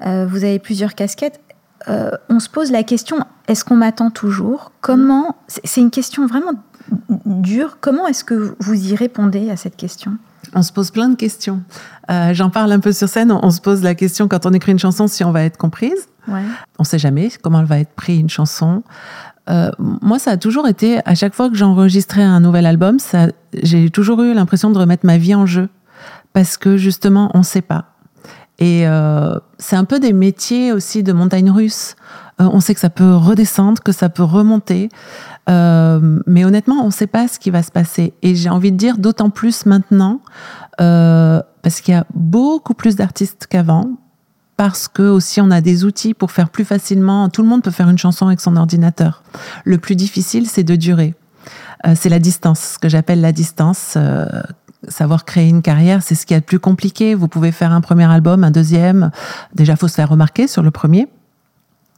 vous 0.03 0.45
avez 0.45 0.59
plusieurs 0.59 0.95
casquettes. 0.95 1.41
on 1.87 2.41
se 2.41 2.49
pose 2.49 2.71
la 2.71 2.83
question 2.83 3.19
est-ce 3.51 3.65
qu'on 3.65 3.75
m'attend 3.75 4.11
toujours? 4.11 4.71
Comment? 4.81 5.35
C'est 5.49 5.81
une 5.81 5.91
question 5.91 6.25
vraiment 6.25 6.53
dur. 7.27 7.79
Comment 7.81 8.07
est-ce 8.07 8.25
que 8.25 8.55
vous 8.61 8.89
y 8.89 8.95
répondez 8.95 9.51
à 9.51 9.57
cette 9.57 9.77
question? 9.77 10.13
On 10.55 10.63
se 10.63 10.73
pose 10.73 10.91
plein 10.91 11.09
de 11.09 11.15
questions. 11.15 11.63
Euh, 12.11 12.35
j'en 12.35 12.51
parle 12.51 12.73
un 12.73 12.81
peu 12.81 12.93
sur 12.93 13.09
scène. 13.09 13.31
On, 13.31 13.51
se 13.51 13.61
pose 13.61 13.83
la 13.83 13.95
question 13.95 14.27
quand 14.27 14.47
on 14.47 14.53
écrit 14.53 14.73
une 14.73 14.79
chanson 14.79 15.07
si 15.07 15.23
on 15.23 15.33
va 15.33 15.45
être 15.45 15.57
comprise. 15.57 16.09
On 16.29 16.35
ne 16.81 16.85
sait 16.85 16.99
jamais 16.99 17.31
comment 17.43 17.61
elle 17.61 17.67
va 17.67 17.79
être 17.79 17.93
prise 17.93 18.21
une 18.21 18.31
chanson. 18.31 18.83
Euh, 19.49 19.71
moi, 19.79 20.19
ça 20.19 20.33
a 20.33 20.37
toujours 20.37 20.69
été, 20.69 21.01
à 21.05 21.15
chaque 21.15 21.35
fois 21.35 21.51
que 21.51 21.57
j'enregistrais 21.57 22.23
un 22.23 22.41
nouvel 22.41 22.67
album, 22.67 22.99
j'ai 23.63 23.91
toujours 23.91 24.23
eu 24.23 24.33
l'impression 24.33 24.71
de 24.71 24.79
remettre 24.79 25.05
ma 25.05 25.19
vie 25.19 25.35
en 25.35 25.47
jeu. 25.47 25.69
Parce 26.33 26.57
que 26.57 26.77
justement, 26.77 27.31
on 27.35 27.39
ne 27.39 27.45
sait 27.45 27.63
pas. 27.63 27.87
Et 28.61 28.87
euh, 28.87 29.39
c'est 29.59 29.77
un 29.77 29.85
peu 29.85 29.99
des 29.99 30.13
métiers 30.13 30.73
aussi 30.73 31.03
de 31.03 31.13
montagne 31.13 31.51
russe. 31.51 31.97
On 32.49 32.61
sait 32.61 32.75
que 32.75 32.81
ça 32.81 32.91
peut 32.91 33.15
redescendre, 33.15 33.83
que 33.83 33.93
ça 33.93 34.09
peut 34.09 34.23
remonter. 34.23 34.89
Euh, 35.49 36.21
mais 36.27 36.45
honnêtement, 36.45 36.77
on 36.83 36.87
ne 36.87 36.93
sait 36.93 37.07
pas 37.07 37.29
ce 37.29 37.39
qui 37.39 37.51
va 37.51 37.63
se 37.63 37.71
passer. 37.71 38.15
Et 38.23 38.35
j'ai 38.35 38.51
envie 38.51 38.73
de 38.73 38.77
dire 38.77 38.99
d'autant 38.99 39.31
plus 39.31 39.67
maintenant, 39.67 40.21
euh, 40.81 41.43
parce 41.63 41.81
qu'il 41.81 41.95
y 41.95 41.97
a 41.97 42.07
beaucoup 42.15 42.75
plus 42.75 42.97
d'artistes 42.97 43.47
qu'avant, 43.49 43.91
parce 44.57 44.89
que 44.89 45.03
aussi 45.03 45.41
on 45.41 45.51
a 45.51 45.61
des 45.61 45.85
outils 45.85 46.15
pour 46.15 46.31
faire 46.31 46.51
plus 46.51 46.65
facilement. 46.65 47.29
Tout 47.29 47.43
le 47.43 47.49
monde 47.49 47.63
peut 47.63 47.71
faire 47.71 47.89
une 47.89 47.99
chanson 47.99 48.27
avec 48.27 48.41
son 48.41 48.57
ordinateur. 48.57 49.23
Le 49.65 49.79
plus 49.79 49.97
difficile, 49.97 50.47
c'est 50.47 50.65
de 50.65 50.77
durer. 50.77 51.15
Euh, 51.87 51.95
c'est 51.97 52.11
la 52.11 52.19
distance, 52.19 52.75
ce 52.75 52.79
que 52.79 52.89
j'appelle 52.89 53.21
la 53.21 53.33
distance. 53.33 53.97
savoir 54.89 55.27
créer 55.27 55.49
une 55.49 55.63
carrière, 55.63 56.03
c'est 56.03 56.15
ce 56.15 56.25
qui 56.25 56.33
est 56.33 56.39
le 56.39 56.43
plus 56.43 56.59
compliqué. 56.59 57.15
Vous 57.15 57.29
pouvez 57.29 57.53
faire 57.53 57.73
un 57.73 57.81
premier 57.81 58.11
album, 58.11 58.45
un 58.45 58.51
deuxième. 58.51 59.11
Déjà, 59.55 59.77
faut 59.77 59.89
se 59.89 59.95
faire 59.95 60.09
remarquer 60.09 60.47
sur 60.47 60.63
le 60.63 60.71
premier. 60.71 61.09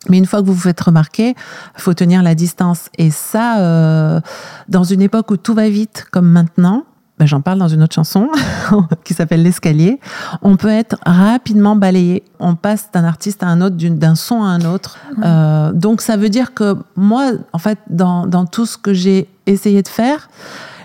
Mais 0.08 0.18
une 0.18 0.26
fois 0.26 0.40
que 0.40 0.46
vous 0.46 0.54
vous 0.54 0.60
faites 0.60 0.80
remarquer, 0.80 1.34
faut 1.76 1.94
tenir 1.94 2.22
la 2.22 2.34
distance. 2.34 2.88
Et 2.98 3.10
ça, 3.10 3.58
euh, 3.60 4.20
dans 4.68 4.84
une 4.84 5.00
époque 5.00 5.30
où 5.30 5.36
tout 5.36 5.54
va 5.54 5.68
vite, 5.68 6.06
comme 6.10 6.28
maintenant, 6.28 6.84
ben 7.18 7.26
j'en 7.26 7.40
parle 7.40 7.58
dans 7.58 7.68
une 7.68 7.82
autre 7.82 7.94
chanson 7.94 8.28
qui 9.04 9.14
s'appelle 9.14 9.42
L'escalier, 9.42 10.00
on 10.40 10.56
peut 10.56 10.70
être 10.70 10.96
rapidement 11.06 11.76
balayé. 11.76 12.24
On 12.40 12.56
passe 12.56 12.90
d'un 12.92 13.04
artiste 13.04 13.42
à 13.42 13.46
un 13.46 13.60
autre, 13.60 13.76
d'un 13.76 14.14
son 14.14 14.42
à 14.42 14.48
un 14.48 14.64
autre. 14.64 14.98
Euh, 15.22 15.72
donc 15.72 16.00
ça 16.00 16.16
veut 16.16 16.30
dire 16.30 16.54
que 16.54 16.76
moi, 16.96 17.32
en 17.52 17.58
fait, 17.58 17.78
dans, 17.88 18.26
dans 18.26 18.46
tout 18.46 18.66
ce 18.66 18.76
que 18.76 18.92
j'ai 18.92 19.28
essayé 19.46 19.82
de 19.82 19.88
faire, 19.88 20.28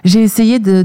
j'ai 0.03 0.21
essayé 0.21 0.59
de 0.59 0.83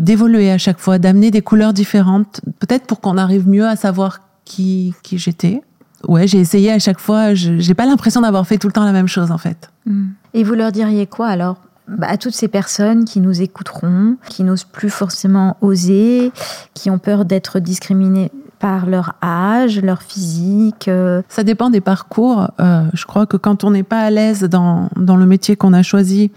d'évoluer 0.00 0.50
à 0.50 0.58
chaque 0.58 0.78
fois, 0.78 0.98
d'amener 0.98 1.30
des 1.30 1.42
couleurs 1.42 1.72
différentes, 1.72 2.40
peut-être 2.58 2.86
pour 2.86 3.00
qu'on 3.00 3.18
arrive 3.18 3.48
mieux 3.48 3.66
à 3.66 3.76
savoir 3.76 4.20
qui, 4.44 4.94
qui 5.02 5.18
j'étais 5.18 5.62
ouais, 6.08 6.26
j'ai 6.26 6.38
essayé 6.38 6.72
à 6.72 6.78
chaque 6.78 7.00
fois. 7.00 7.34
Je 7.34 7.52
n'ai 7.52 7.74
pas 7.74 7.86
l'impression 7.86 8.20
d'avoir 8.20 8.46
fait 8.46 8.58
tout 8.58 8.66
le 8.66 8.72
temps 8.72 8.84
la 8.84 8.92
même 8.92 9.08
chose, 9.08 9.30
en 9.30 9.38
fait. 9.38 9.70
Hmm. 9.86 10.08
Et 10.32 10.42
vous 10.42 10.54
leur 10.54 10.72
diriez 10.72 11.06
quoi 11.06 11.28
alors 11.28 11.56
bah, 11.86 12.06
à 12.08 12.16
toutes 12.16 12.34
ces 12.34 12.48
personnes 12.48 13.04
qui 13.04 13.20
nous 13.20 13.42
écouteront, 13.42 14.16
qui 14.30 14.42
n'osent 14.42 14.64
plus 14.64 14.88
forcément 14.88 15.58
oser, 15.60 16.32
qui 16.72 16.88
ont 16.88 16.98
peur 16.98 17.26
d'être 17.26 17.60
discriminées 17.60 18.30
par 18.58 18.86
leur 18.86 19.12
âge, 19.22 19.82
leur 19.82 20.00
physique 20.00 20.88
euh? 20.88 21.20
Ça 21.28 21.42
dépend 21.42 21.68
des 21.68 21.82
parcours. 21.82 22.48
Euh, 22.60 22.84
je 22.94 23.04
crois 23.04 23.26
que 23.26 23.36
quand 23.36 23.64
on 23.64 23.72
n'est 23.72 23.82
pas 23.82 24.00
à 24.00 24.08
l'aise 24.08 24.44
dans, 24.44 24.88
dans 24.96 25.16
le 25.16 25.26
métier 25.26 25.56
qu'on 25.56 25.74
a 25.74 25.82
choisi, 25.82 26.30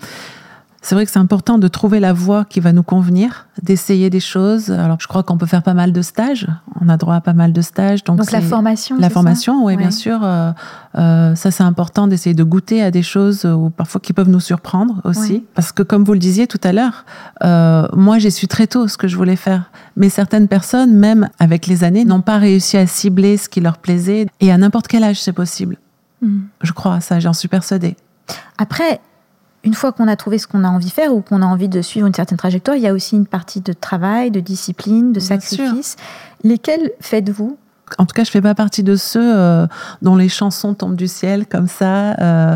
c'est 0.87 0.95
vrai 0.95 1.05
que 1.05 1.11
c'est 1.11 1.19
important 1.19 1.57
de 1.57 1.67
trouver 1.67 1.99
la 1.99 2.13
voie 2.13 2.45
qui 2.45 2.61
va 2.61 2.71
nous 2.71 2.81
convenir, 2.81 3.47
d'essayer 3.61 4.09
des 4.09 4.21
choses. 4.21 4.71
Alors, 4.71 4.95
je 5.01 5.07
crois 5.09 5.21
qu'on 5.21 5.37
peut 5.37 5.45
faire 5.45 5.61
pas 5.61 5.73
mal 5.73 5.91
de 5.91 6.01
stages. 6.01 6.47
On 6.79 6.87
a 6.87 6.95
droit 6.95 7.15
à 7.15 7.19
pas 7.19 7.33
mal 7.33 7.51
de 7.51 7.61
stages. 7.61 8.05
Donc, 8.05 8.19
donc 8.19 8.31
la 8.31 8.39
formation. 8.39 8.95
La 8.97 9.09
formation, 9.09 9.65
oui, 9.65 9.75
bien 9.75 9.91
sûr. 9.91 10.21
Euh, 10.23 10.53
euh, 10.97 11.35
ça, 11.35 11.51
c'est 11.51 11.63
important 11.63 12.07
d'essayer 12.07 12.33
de 12.33 12.43
goûter 12.45 12.81
à 12.81 12.89
des 12.89 13.03
choses 13.03 13.43
ou 13.43 13.69
parfois 13.69 13.99
qui 13.99 14.13
peuvent 14.13 14.29
nous 14.29 14.39
surprendre 14.39 15.01
aussi. 15.03 15.43
Parce 15.55 15.73
que, 15.73 15.83
comme 15.83 16.05
vous 16.05 16.13
le 16.13 16.19
disiez 16.19 16.47
tout 16.47 16.61
à 16.63 16.71
l'heure, 16.71 17.03
euh, 17.43 17.85
moi, 17.91 18.17
j'ai 18.17 18.31
su 18.31 18.47
très 18.47 18.67
tôt 18.67 18.87
ce 18.87 18.97
que 18.97 19.09
je 19.09 19.17
voulais 19.17 19.35
faire. 19.35 19.69
Mais 19.97 20.07
certaines 20.07 20.47
personnes, 20.47 20.93
même 20.93 21.27
avec 21.37 21.67
les 21.67 21.83
années, 21.83 22.05
n'ont 22.05 22.21
pas 22.21 22.37
réussi 22.37 22.77
à 22.77 22.87
cibler 22.87 23.35
ce 23.35 23.49
qui 23.49 23.59
leur 23.59 23.79
plaisait. 23.79 24.27
Et 24.39 24.53
à 24.53 24.57
n'importe 24.57 24.87
quel 24.87 25.03
âge, 25.03 25.21
c'est 25.21 25.33
possible. 25.33 25.75
Hmm. 26.21 26.43
Je 26.61 26.71
crois 26.71 26.93
à 26.93 27.01
ça, 27.01 27.19
j'en 27.19 27.33
suis 27.33 27.49
persuadée. 27.49 27.97
Après, 28.57 29.01
une 29.67 29.73
fois 29.73 29.91
qu'on 29.91 30.07
a 30.07 30.15
trouvé 30.15 30.37
ce 30.37 30.47
qu'on 30.47 30.63
a 30.63 30.69
envie 30.69 30.85
de 30.85 30.91
faire 30.91 31.13
ou 31.13 31.19
qu'on 31.19 31.41
a 31.41 31.45
envie 31.45 31.67
de 31.67 31.81
suivre 31.81 32.07
une 32.07 32.13
certaine 32.13 32.37
trajectoire, 32.37 32.77
il 32.77 32.83
y 32.83 32.87
a 32.87 32.93
aussi 32.93 33.17
une 33.17 33.27
partie 33.27 33.59
de 33.59 33.73
travail, 33.73 34.31
de 34.31 34.39
discipline, 34.39 35.11
de 35.11 35.19
sacrifice. 35.19 35.97
Lesquels 36.45 36.91
faites-vous? 37.01 37.57
En 37.97 38.05
tout 38.05 38.13
cas, 38.13 38.23
je 38.23 38.31
fais 38.31 38.39
pas 38.41 38.55
partie 38.55 38.81
de 38.81 38.95
ceux 38.95 39.37
euh, 39.37 39.67
dont 40.01 40.15
les 40.15 40.29
chansons 40.29 40.73
tombent 40.73 40.95
du 40.95 41.07
ciel 41.09 41.47
comme 41.47 41.67
ça. 41.67 42.13
Euh, 42.13 42.55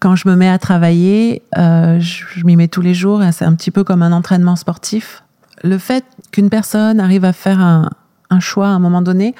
quand 0.00 0.16
je 0.16 0.26
me 0.26 0.34
mets 0.34 0.48
à 0.48 0.58
travailler, 0.58 1.42
euh, 1.58 2.00
je, 2.00 2.42
m'y 2.46 2.56
mets 2.56 2.68
tous 2.68 2.80
les 2.80 2.94
jours 2.94 3.22
et 3.22 3.32
c'est 3.32 3.44
un 3.44 3.54
petit 3.54 3.70
peu 3.70 3.84
comme 3.84 4.00
un 4.00 4.12
entraînement 4.12 4.56
sportif. 4.56 5.24
Le 5.62 5.76
fait 5.76 6.06
qu'une 6.32 6.48
personne 6.48 7.00
arrive 7.00 7.26
à 7.26 7.34
faire 7.34 7.60
un, 7.60 7.90
choix 8.40 8.68
à 8.68 8.70
un 8.70 8.78
moment 8.78 9.02
donné, 9.02 9.34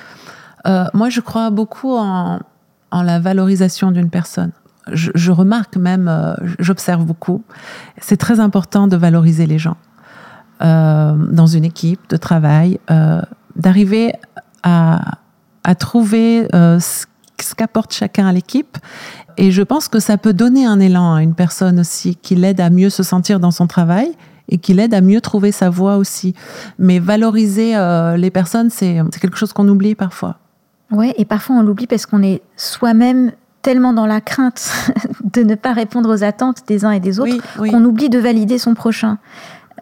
moi, 0.93 1.09
je 1.09 1.23
crois 1.23 1.49
beaucoup 1.49 1.97
en 1.97 2.41
la 2.93 3.21
valorisation 3.21 3.91
d'une 3.91 4.11
personne 4.11 4.53
je, 4.93 5.31
remarque 5.31 5.77
même, 5.77 6.09
euh, 6.09 6.35
j'observe 6.59 7.05
beaucoup, 7.05 7.43
c'est 8.01 8.17
très 8.17 8.41
important 8.41 8.87
de 8.87 8.97
valoriser 8.97 9.47
les 9.47 9.59
gens 9.59 9.77
euh, 10.63 11.15
dans 11.15 11.47
une 11.47 11.65
équipe 11.65 12.09
de 12.09 12.17
travail, 12.17 12.79
euh, 12.91 13.21
d'arriver 13.57 14.13
à, 14.63 15.19
trouver 15.79 16.49
ce, 16.53 17.05
qu'apporte 17.57 17.93
chacun 17.93 18.27
à 18.27 18.33
l'équipe. 18.33 18.79
Et 19.37 19.51
je 19.51 19.63
pense 19.63 19.89
que 19.89 20.01
ça 20.01 20.17
peut 20.17 20.33
donner 20.33 20.65
un 20.65 20.81
élan 20.81 21.15
à 21.15 21.23
une 21.23 21.35
personne 21.35 21.79
aussi, 21.79 22.17
qui 22.17 22.35
l'aide 22.35 22.61
à 22.61 22.71
mieux 22.71 22.91
se 22.91 23.03
sentir 23.03 23.39
dans 23.39 23.51
son 23.51 23.67
travail 23.67 24.11
et 24.49 24.59
qui 24.59 24.75
l'aide 24.75 24.95
à 24.95 25.01
mieux 25.01 25.21
trouver 25.21 25.53
sa 25.53 25.71
voie 25.71 25.97
aussi. 25.97 26.35
Mais 26.79 26.99
valoriser 26.99 27.77
les 28.17 28.31
personnes, 28.31 28.71
c'est 28.71 29.01
quelque 29.21 29.37
chose 29.37 29.53
qu'on 29.53 29.69
oublie 29.69 29.95
parfois. 29.95 30.39
Ouais, 30.91 31.15
et 31.17 31.25
parfois 31.25 31.57
on 31.57 31.63
l'oublie 31.63 31.87
parce 31.87 32.07
qu'on 32.07 32.23
est 32.23 32.43
soi-même 32.57 33.33
tellement 33.67 33.93
dans 33.93 34.07
la 34.07 34.21
crainte 34.21 34.71
de 35.33 35.43
ne 35.43 35.57
pas 35.57 35.73
répondre 35.73 36.09
aux 36.09 36.23
attentes 36.23 36.59
des 36.69 36.85
uns 36.85 36.93
et 36.93 37.01
des 37.01 37.19
autres 37.19 37.43
qu'on 37.59 37.85
oublie 37.85 38.09
de 38.09 38.21
valider 38.21 38.59
son 38.59 38.75
prochain 38.75 39.19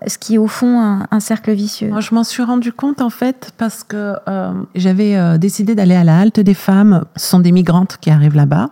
ce 0.06 0.16
qui 0.16 0.34
est 0.34 0.38
au 0.38 0.46
fond 0.46 1.02
un, 1.10 1.20
cercle 1.20 1.52
vicieux. 1.52 1.88
Moi, 1.88 2.00
je 2.00 2.14
m'en 2.14 2.24
suis 2.24 2.42
rendu 2.42 2.72
compte 2.72 3.00
en 3.00 3.10
fait 3.10 3.52
parce 3.58 3.84
que 3.84 4.16
euh, 4.28 4.52
j'avais 4.74 5.16
euh, 5.16 5.38
décidé 5.38 5.74
d'aller 5.74 5.94
à 5.94 6.02
la 6.02 6.18
halte 6.18 6.40
des 6.40 6.54
femmes. 6.54 7.04
Ce 7.16 7.28
sont 7.28 7.40
des 7.40 7.52
migrantes 7.52 7.98
qui 8.00 8.10
arrivent 8.10 8.34
là-bas, 8.34 8.70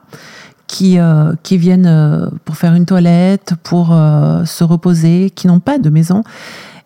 qui, 0.66 0.98
euh, 0.98 1.32
qui 1.42 1.58
viennent 1.58 2.30
pour 2.44 2.56
faire 2.56 2.74
une 2.74 2.86
toilette, 2.86 3.54
pour 3.62 3.88
se 3.88 4.64
reposer, 4.64 5.30
qui 5.30 5.46
n'ont 5.46 5.60
pas 5.60 5.78
de 5.78 5.90
maison. 5.90 6.22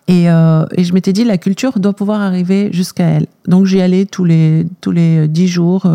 Et, 0.08 0.24
et 0.26 0.84
je 0.84 0.92
m'étais 0.92 1.12
dit, 1.12 1.24
la 1.24 1.38
culture 1.38 1.78
doit 1.78 1.94
pouvoir 1.94 2.20
arriver 2.20 2.70
jusqu'à 2.72 3.06
elles. 3.06 3.26
Donc 3.46 3.66
j'y 3.66 3.80
allais 3.80 4.04
tous 4.04 4.24
les, 4.24 4.66
tous 4.80 4.92
les 4.92 5.26
dix 5.28 5.48
jours 5.48 5.88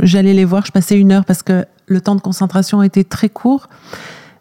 j'allais 0.00 0.34
les 0.34 0.44
voir, 0.44 0.66
je 0.66 0.72
passais 0.72 0.98
une 0.98 1.12
heure 1.12 1.24
parce 1.24 1.42
que 1.42 1.64
le 1.86 2.00
temps 2.00 2.14
de 2.14 2.20
concentration 2.20 2.82
était 2.82 3.04
très 3.04 3.28
court. 3.28 3.68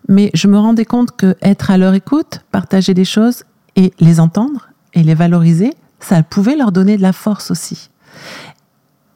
Mais 0.08 0.30
je 0.34 0.48
me 0.48 0.58
rendais 0.58 0.86
compte 0.86 1.16
que 1.16 1.36
être 1.42 1.72
à 1.72 1.78
leur 1.78 1.94
écoute, 1.94 2.42
partager 2.52 2.94
des 2.94 3.06
choses 3.06 3.44
et 3.76 3.92
les 4.00 4.20
entendre 4.20 4.70
et 4.94 5.04
les 5.04 5.16
valoriser, 5.16 5.74
ça 6.00 6.22
pouvait 6.24 6.56
leur 6.56 6.72
donner 6.72 6.98
de 6.98 7.02
la 7.02 7.14
force 7.14 7.50
aussi. 7.50 7.90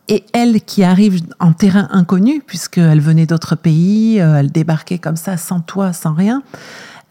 Et 0.07 0.23
elles 0.33 0.61
qui 0.61 0.83
arrivent 0.83 1.21
en 1.39 1.53
terrain 1.53 1.87
inconnu, 1.91 2.41
puisqu'elles 2.45 3.01
venaient 3.01 3.27
d'autres 3.27 3.55
pays, 3.55 4.19
euh, 4.19 4.39
elles 4.39 4.51
débarquaient 4.51 4.97
comme 4.97 5.15
ça, 5.15 5.37
sans 5.37 5.59
toit, 5.59 5.93
sans 5.93 6.13
rien, 6.13 6.41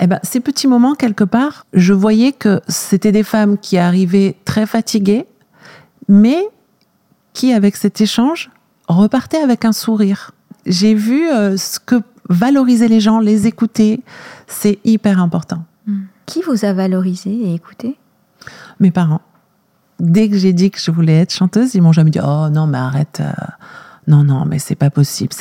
eh 0.00 0.06
ben, 0.06 0.18
ces 0.24 0.40
petits 0.40 0.66
moments, 0.66 0.94
quelque 0.94 1.24
part, 1.24 1.66
je 1.72 1.92
voyais 1.92 2.32
que 2.32 2.60
c'était 2.68 3.12
des 3.12 3.22
femmes 3.22 3.58
qui 3.58 3.78
arrivaient 3.78 4.36
très 4.44 4.66
fatiguées, 4.66 5.26
mais 6.08 6.40
qui, 7.32 7.52
avec 7.52 7.76
cet 7.76 8.00
échange, 8.00 8.50
repartez 8.88 9.38
avec 9.38 9.64
un 9.64 9.72
sourire. 9.72 10.32
J'ai 10.66 10.94
vu 10.94 11.28
euh, 11.28 11.56
ce 11.56 11.78
que 11.78 12.02
valoriser 12.28 12.88
les 12.88 13.00
gens, 13.00 13.20
les 13.20 13.46
écouter, 13.46 14.02
c'est 14.46 14.78
hyper 14.84 15.20
important. 15.20 15.64
Hmm. 15.86 16.02
Qui 16.26 16.42
vous 16.42 16.64
a 16.64 16.72
valorisé 16.72 17.30
et 17.30 17.54
écouté? 17.54 17.98
Mes 18.80 18.90
parents. 18.90 19.22
Dès 19.98 20.28
que 20.28 20.36
j'ai 20.36 20.52
dit 20.52 20.70
que 20.70 20.78
je 20.78 20.90
voulais 20.90 21.20
être 21.20 21.32
chanteuse, 21.32 21.74
ils 21.74 21.82
m'ont 21.82 21.92
jamais 21.92 22.10
dit 22.10 22.20
Oh 22.22 22.48
non, 22.50 22.66
mais 22.66 22.78
arrête. 22.78 23.20
Euh, 23.20 23.32
non, 24.06 24.24
non, 24.24 24.44
mais 24.44 24.58
c'est 24.58 24.74
pas 24.74 24.90
possible. 24.90 25.32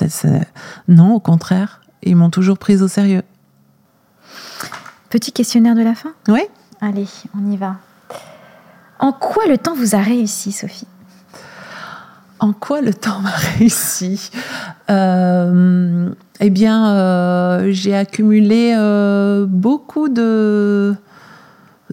Non, 0.88 1.16
au 1.16 1.20
contraire, 1.20 1.82
ils 2.04 2.16
m'ont 2.16 2.30
toujours 2.30 2.58
prise 2.58 2.82
au 2.82 2.88
sérieux. 2.88 3.24
Petit 5.10 5.32
questionnaire 5.32 5.76
de 5.76 5.82
la 5.82 5.96
fin? 5.96 6.14
Oui. 6.28 6.42
Allez, 6.82 7.08
on 7.36 7.52
y 7.52 7.58
va. 7.58 7.78
En 9.00 9.14
quoi 9.14 9.46
le 9.48 9.58
temps 9.58 9.76
vous 9.76 9.96
a 9.96 10.00
réussi, 10.00 10.52
Sophie? 10.52 10.88
En 12.40 12.54
quoi 12.54 12.82
le 12.82 12.94
temps 12.94 13.20
m'a 13.20 13.30
réussi 13.30 14.30
euh, 14.90 16.10
Eh 16.40 16.50
bien, 16.50 16.92
euh, 16.92 17.70
j'ai 17.72 17.96
accumulé 17.96 18.74
euh, 18.78 19.46
beaucoup 19.48 20.10
de, 20.10 20.96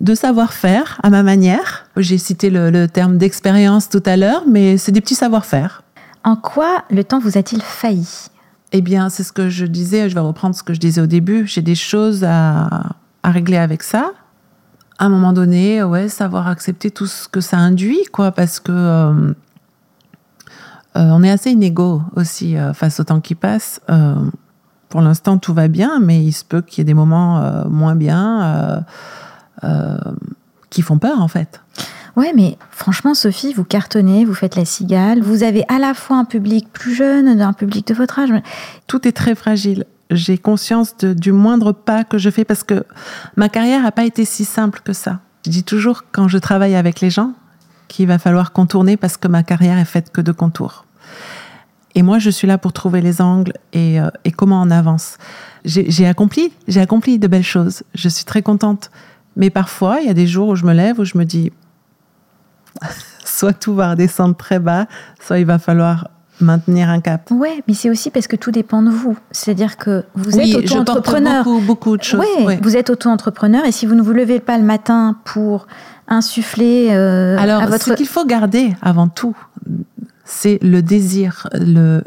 de 0.01 0.15
savoir-faire 0.15 1.01
à 1.03 1.11
ma 1.11 1.23
manière. 1.23 1.87
J'ai 1.97 2.19
cité 2.19 2.51
le, 2.51 2.87
terme 2.87 3.17
d'expérience 3.17 3.89
tout 3.89 4.03
à 4.07 4.17
l'heure, 4.17 4.45
mais 4.47 4.77
c'est 4.77 4.93
des 4.93 5.01
petits 5.01 5.15
savoir-faire. 5.15 5.83
En 6.25 6.37
quoi 6.37 6.85
le 6.91 7.05
temps 7.05 7.19
vous 7.19 7.39
a-t-il 7.39 7.63
failli? 7.63 8.29
Eh 8.73 8.81
bien, 8.81 9.09
c'est 9.09 9.23
ce 9.23 9.33
que 9.33 9.49
je 9.49 9.67
disais, 9.67 10.09
je 10.09 10.15
vais 10.15 10.21
reprendre 10.21 10.55
ce 10.55 10.63
que 10.63 10.75
je 10.75 10.81
disais 10.81 11.01
au 11.01 11.07
début. 11.07 11.47
J'ai 11.47 11.63
des 11.63 11.75
choses 11.77 12.25
à, 12.25 12.97
à 13.23 13.31
régler 13.31 13.59
avec 13.59 13.83
ça. 13.83 14.13
À 14.99 15.07
un 15.07 15.09
moment 15.09 15.33
donné, 15.33 15.83
ouais, 15.83 16.09
savoir 16.09 16.49
accepter 16.49 16.91
tout 16.91 17.07
ce 17.07 17.29
que 17.29 17.41
ça 17.41 17.59
induit, 17.59 18.05
quoi, 18.13 18.31
parce 18.31 18.61
que 18.61 18.73
euh, 18.73 19.35
on 20.95 21.23
est 21.23 21.31
assez 21.31 21.51
inégaux 21.51 22.03
aussi 22.17 22.57
euh, 22.57 22.73
face 22.73 23.01
au 23.01 23.05
temps 23.05 23.21
qui 23.21 23.35
passe. 23.35 23.81
Euh, 23.91 24.15
pour 24.89 25.01
l'instant, 25.01 25.39
tout 25.39 25.55
va 25.55 25.69
bien, 25.69 25.99
mais 26.01 26.25
il 26.25 26.33
se 26.33 26.45
peut 26.45 26.63
qu'il 26.63 26.79
y 26.79 26.83
ait 26.83 26.85
des 26.85 26.95
moments 26.95 27.65
moins 27.69 27.97
bien 27.97 28.85
qui 30.71 30.83
font 30.83 30.99
peur, 30.99 31.21
en 31.21 31.27
fait. 31.27 31.61
Ouais, 32.17 32.33
mais 32.33 32.57
franchement, 32.71 33.15
Sophie, 33.15 33.53
vous 33.53 33.65
cartonnez, 33.65 34.25
vous 34.25 34.35
faites 34.35 34.55
la 34.55 34.65
cigale. 34.65 35.21
Vous 35.21 35.43
avez 35.43 35.65
à 35.69 35.81
la 35.81 35.95
fois 35.95 36.17
un 36.17 36.25
public 36.25 36.69
plus 36.73 36.95
jeune, 36.95 37.41
un 37.41 37.53
public 37.53 37.89
de 37.89 37.95
votre 37.95 38.21
âge. 38.21 38.31
Tout 38.87 39.09
est 39.09 39.13
très 39.13 39.35
fragile. 39.35 39.85
J'ai 40.11 40.39
conscience 40.39 40.97
du 40.99 41.33
moindre 41.33 41.73
pas 41.73 42.05
que 42.05 42.19
je 42.19 42.31
fais 42.31 42.45
parce 42.45 42.63
que 42.63 42.85
ma 43.35 43.49
carrière 43.49 43.83
n'a 43.83 43.91
pas 43.91 44.05
été 44.05 44.25
si 44.25 44.45
simple 44.45 44.81
que 44.85 44.93
ça. 44.93 45.21
Je 45.45 45.51
dis 45.51 45.65
toujours 45.65 46.05
quand 46.13 46.29
je 46.29 46.39
travaille 46.39 46.77
avec 46.77 47.01
les 47.01 47.11
gens 47.11 47.33
qu'il 47.89 48.07
va 48.07 48.19
falloir 48.19 48.53
contourner 48.53 48.97
parce 48.97 49.17
que 49.17 49.29
ma 49.29 49.43
carrière 49.43 49.79
est 49.79 49.85
faite 49.85 50.11
que 50.11 50.21
de 50.21 50.33
contours. 50.33 50.85
Et 51.95 52.03
moi, 52.03 52.19
je 52.19 52.31
suis 52.31 52.47
là 52.47 52.59
pour 52.59 52.73
trouver 52.73 53.01
les 53.01 53.21
angles 53.21 53.53
et, 53.73 54.01
euh, 54.01 54.09
comment 54.37 54.61
on 54.61 54.71
avance. 54.71 55.17
J'ai 55.65 56.07
accompli, 56.07 56.53
j'ai 56.69 56.81
accompli 56.81 57.19
de 57.19 57.27
belles 57.29 57.45
choses. 57.45 57.85
Je 57.95 58.09
suis 58.09 58.25
très 58.25 58.43
contente. 58.43 58.91
Mais 59.37 59.51
parfois, 59.51 60.01
il 60.01 60.07
y 60.07 60.11
a 60.11 60.15
des 60.15 60.27
jours 60.27 60.49
où 60.49 60.57
je 60.57 60.65
me 60.65 60.73
lève 60.73 60.99
où 60.99 61.05
je 61.05 61.17
me 61.17 61.25
dis, 61.25 61.53
soit 63.25 63.53
tout 63.53 63.75
va 63.75 63.91
redescendre 63.91 64.37
très 64.37 64.59
bas, 64.59 64.87
soit 65.21 65.39
il 65.39 65.47
va 65.47 65.59
falloir 65.59 66.09
maintenir 66.41 66.89
un 66.89 67.01
cap. 67.01 67.31
Ouais, 67.31 67.63
mais 67.69 67.75
c'est 67.75 67.91
aussi 67.91 68.11
parce 68.11 68.27
que 68.27 68.37
tout 68.37 68.51
dépend 68.51 68.83
de 68.83 68.91
vous. 68.91 69.17
C'est-à-dire 69.31 69.77
que 69.77 70.05
vous 70.15 70.39
êtes 70.39 70.55
auto-entrepreneur. 70.57 71.45
Beaucoup, 71.45 71.61
beaucoup 71.61 71.97
de 71.97 72.03
choses. 72.03 72.25
vous 72.61 72.77
êtes 72.77 72.91
auto-entrepreneur 72.91 73.65
et 73.65 73.73
si 73.73 73.87
vous 73.87 73.95
ne 73.95 74.03
vous 74.03 74.13
levez 74.13 74.41
pas 74.41 74.59
le 74.59 74.65
matin 74.65 75.17
pour 75.25 75.67
insuffler 76.09 76.89
euh, 76.91 77.37
Alors, 77.39 77.63
à 77.63 77.67
votre... 77.67 77.85
ce 77.85 77.93
qu'il 77.93 78.07
faut 78.07 78.25
garder 78.25 78.75
avant 78.83 79.09
tout, 79.09 79.37
c'est 80.25 80.59
le 80.63 80.83
désir, 80.83 81.49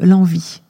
l'envie. 0.00 0.60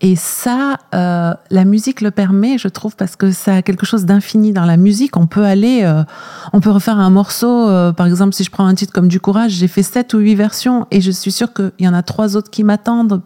et 0.00 0.14
ça, 0.16 0.78
euh, 0.94 1.34
la 1.50 1.64
musique 1.64 2.00
le 2.00 2.10
permet, 2.10 2.58
je 2.58 2.68
trouve, 2.68 2.96
parce 2.96 3.16
que 3.16 3.30
ça 3.32 3.56
a 3.56 3.62
quelque 3.62 3.86
chose 3.86 4.04
d'infini 4.04 4.52
dans 4.52 4.64
la 4.64 4.76
musique. 4.76 5.16
On 5.16 5.26
peut 5.26 5.44
aller, 5.44 5.82
euh, 5.82 6.04
on 6.52 6.60
peut 6.60 6.70
refaire 6.70 6.98
un 6.98 7.10
morceau. 7.10 7.66
Par 7.94 8.06
exemple, 8.06 8.34
si 8.34 8.44
je 8.44 8.50
prends 8.50 8.66
un 8.66 8.74
titre 8.74 8.92
comme 8.92 9.08
Du 9.08 9.20
Courage, 9.20 9.52
j'ai 9.52 9.68
fait 9.68 9.82
sept 9.82 10.14
ou 10.14 10.18
huit 10.18 10.34
versions 10.34 10.86
et 10.90 11.00
je 11.00 11.10
suis 11.10 11.32
sûre 11.32 11.52
qu'il 11.52 11.72
y 11.80 11.88
en 11.88 11.94
a 11.94 12.02
trois 12.02 12.36
autres 12.36 12.50
qui 12.50 12.64
m'attendent. 12.64 13.22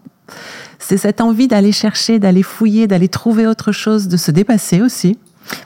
C'est 0.79 0.97
cette 0.97 1.21
envie 1.21 1.49
d'aller 1.49 1.73
chercher, 1.73 2.19
d'aller 2.19 2.43
fouiller, 2.43 2.87
d'aller 2.87 3.09
trouver 3.09 3.47
autre 3.47 3.73
chose, 3.73 4.09
de 4.09 4.17
se 4.17 4.31
dépasser 4.31 4.81
aussi. 4.81 5.19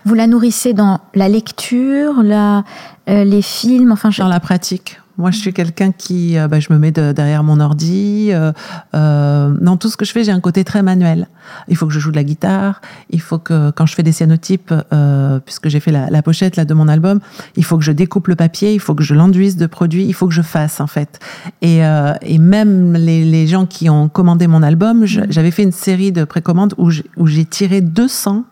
Vous 0.04 0.14
la 0.14 0.26
nourrissez 0.26 0.72
dans 0.72 1.00
la 1.14 1.28
lecture, 1.28 2.22
la, 2.22 2.64
les 3.06 3.42
films, 3.42 3.92
enfin. 3.92 4.10
Dans 4.18 4.28
la 4.28 4.40
pratique 4.40 4.98
Moi, 5.18 5.30
je 5.30 5.38
suis 5.38 5.52
quelqu'un 5.52 5.92
qui, 5.92 6.38
euh, 6.38 6.46
bah, 6.46 6.60
je 6.60 6.72
me 6.72 6.78
mets 6.78 6.92
derrière 6.92 7.42
mon 7.42 7.60
ordi. 7.60 8.28
Euh, 8.30 8.52
euh, 8.94 9.54
dans 9.60 9.76
tout 9.76 9.88
ce 9.88 9.96
que 9.96 10.04
je 10.04 10.12
fais, 10.12 10.24
j'ai 10.24 10.32
un 10.32 10.40
côté 10.40 10.62
très 10.64 10.82
manuel. 10.82 11.28
Il 11.68 11.76
faut 11.76 11.86
que 11.86 11.92
je 11.92 12.00
joue 12.00 12.10
de 12.10 12.16
la 12.16 12.24
guitare. 12.24 12.80
Il 13.10 13.20
faut 13.20 13.38
que, 13.38 13.70
quand 13.70 13.86
je 13.86 13.94
fais 13.94 14.02
des 14.02 14.12
cyanotypes, 14.12 14.74
euh, 14.92 15.38
puisque 15.40 15.68
j'ai 15.68 15.80
fait 15.80 15.92
la, 15.92 16.10
la, 16.10 16.22
pochette 16.22 16.56
là 16.56 16.64
de 16.64 16.74
mon 16.74 16.88
album, 16.88 17.20
il 17.56 17.64
faut 17.64 17.78
que 17.78 17.84
je 17.84 17.92
découpe 17.92 18.28
le 18.28 18.36
papier. 18.36 18.74
Il 18.74 18.80
faut 18.80 18.94
que 18.94 19.02
je 19.02 19.14
l'enduise 19.14 19.56
de 19.56 19.66
produits. 19.66 20.04
Il 20.04 20.12
faut 20.12 20.28
que 20.28 20.34
je 20.34 20.42
fasse 20.42 20.80
en 20.80 20.86
fait. 20.86 21.18
Et, 21.62 21.84
euh, 21.84 22.12
et 22.20 22.38
même 22.38 22.94
les, 22.94 23.24
les, 23.24 23.46
gens 23.46 23.64
qui 23.64 23.88
ont 23.88 24.08
commandé 24.08 24.46
mon 24.46 24.62
album, 24.62 25.02
mmh. 25.02 25.30
j'avais 25.30 25.50
fait 25.50 25.62
une 25.62 25.72
série 25.72 26.12
de 26.12 26.24
précommandes 26.24 26.74
où 26.76 26.90
j'ai 27.26 27.44
tiré 27.44 27.80
200 27.80 28.44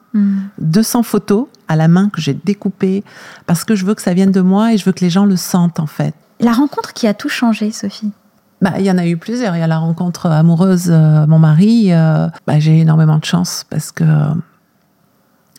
200 0.59 1.01
mmh. 1.01 1.03
photos 1.03 1.47
à 1.67 1.77
la 1.77 1.89
main 1.89 2.09
que 2.09 2.21
j'ai 2.21 2.35
découpées 2.35 3.03
parce 3.47 3.65
que 3.65 3.75
je 3.75 3.85
veux 3.85 3.95
que 3.95 4.03
ça 4.03 4.15
vienne 4.15 4.31
de 4.31 4.41
moi 4.41 4.73
et 4.73 4.79
je 4.79 4.85
veux 4.85 4.93
que 4.93 5.05
les 5.05 5.11
gens 5.11 5.27
le 5.27 5.37
sentent 5.37 5.81
en 5.81 5.87
fait. 5.87 6.15
La 6.41 6.53
rencontre 6.53 6.93
qui 6.93 7.07
a 7.07 7.15
tout 7.15 7.29
changé, 7.29 7.71
Sophie? 7.71 8.13
Bah, 8.61 8.73
il 8.79 8.85
y 8.85 8.91
en 8.91 8.99
a 8.99 9.07
eu 9.07 9.17
plusieurs. 9.17 9.57
Il 9.57 9.61
y 9.61 9.63
a 9.63 9.67
la 9.67 9.79
rencontre 9.79 10.27
amoureuse, 10.27 10.87
euh, 10.89 11.27
mon 11.27 11.39
mari. 11.39 11.93
Euh, 11.93 12.29
bah, 12.47 12.59
j'ai 12.59 12.81
énormément 12.81 13.19
de 13.19 13.25
chance 13.25 13.67
parce 13.69 13.93
que 13.93 14.05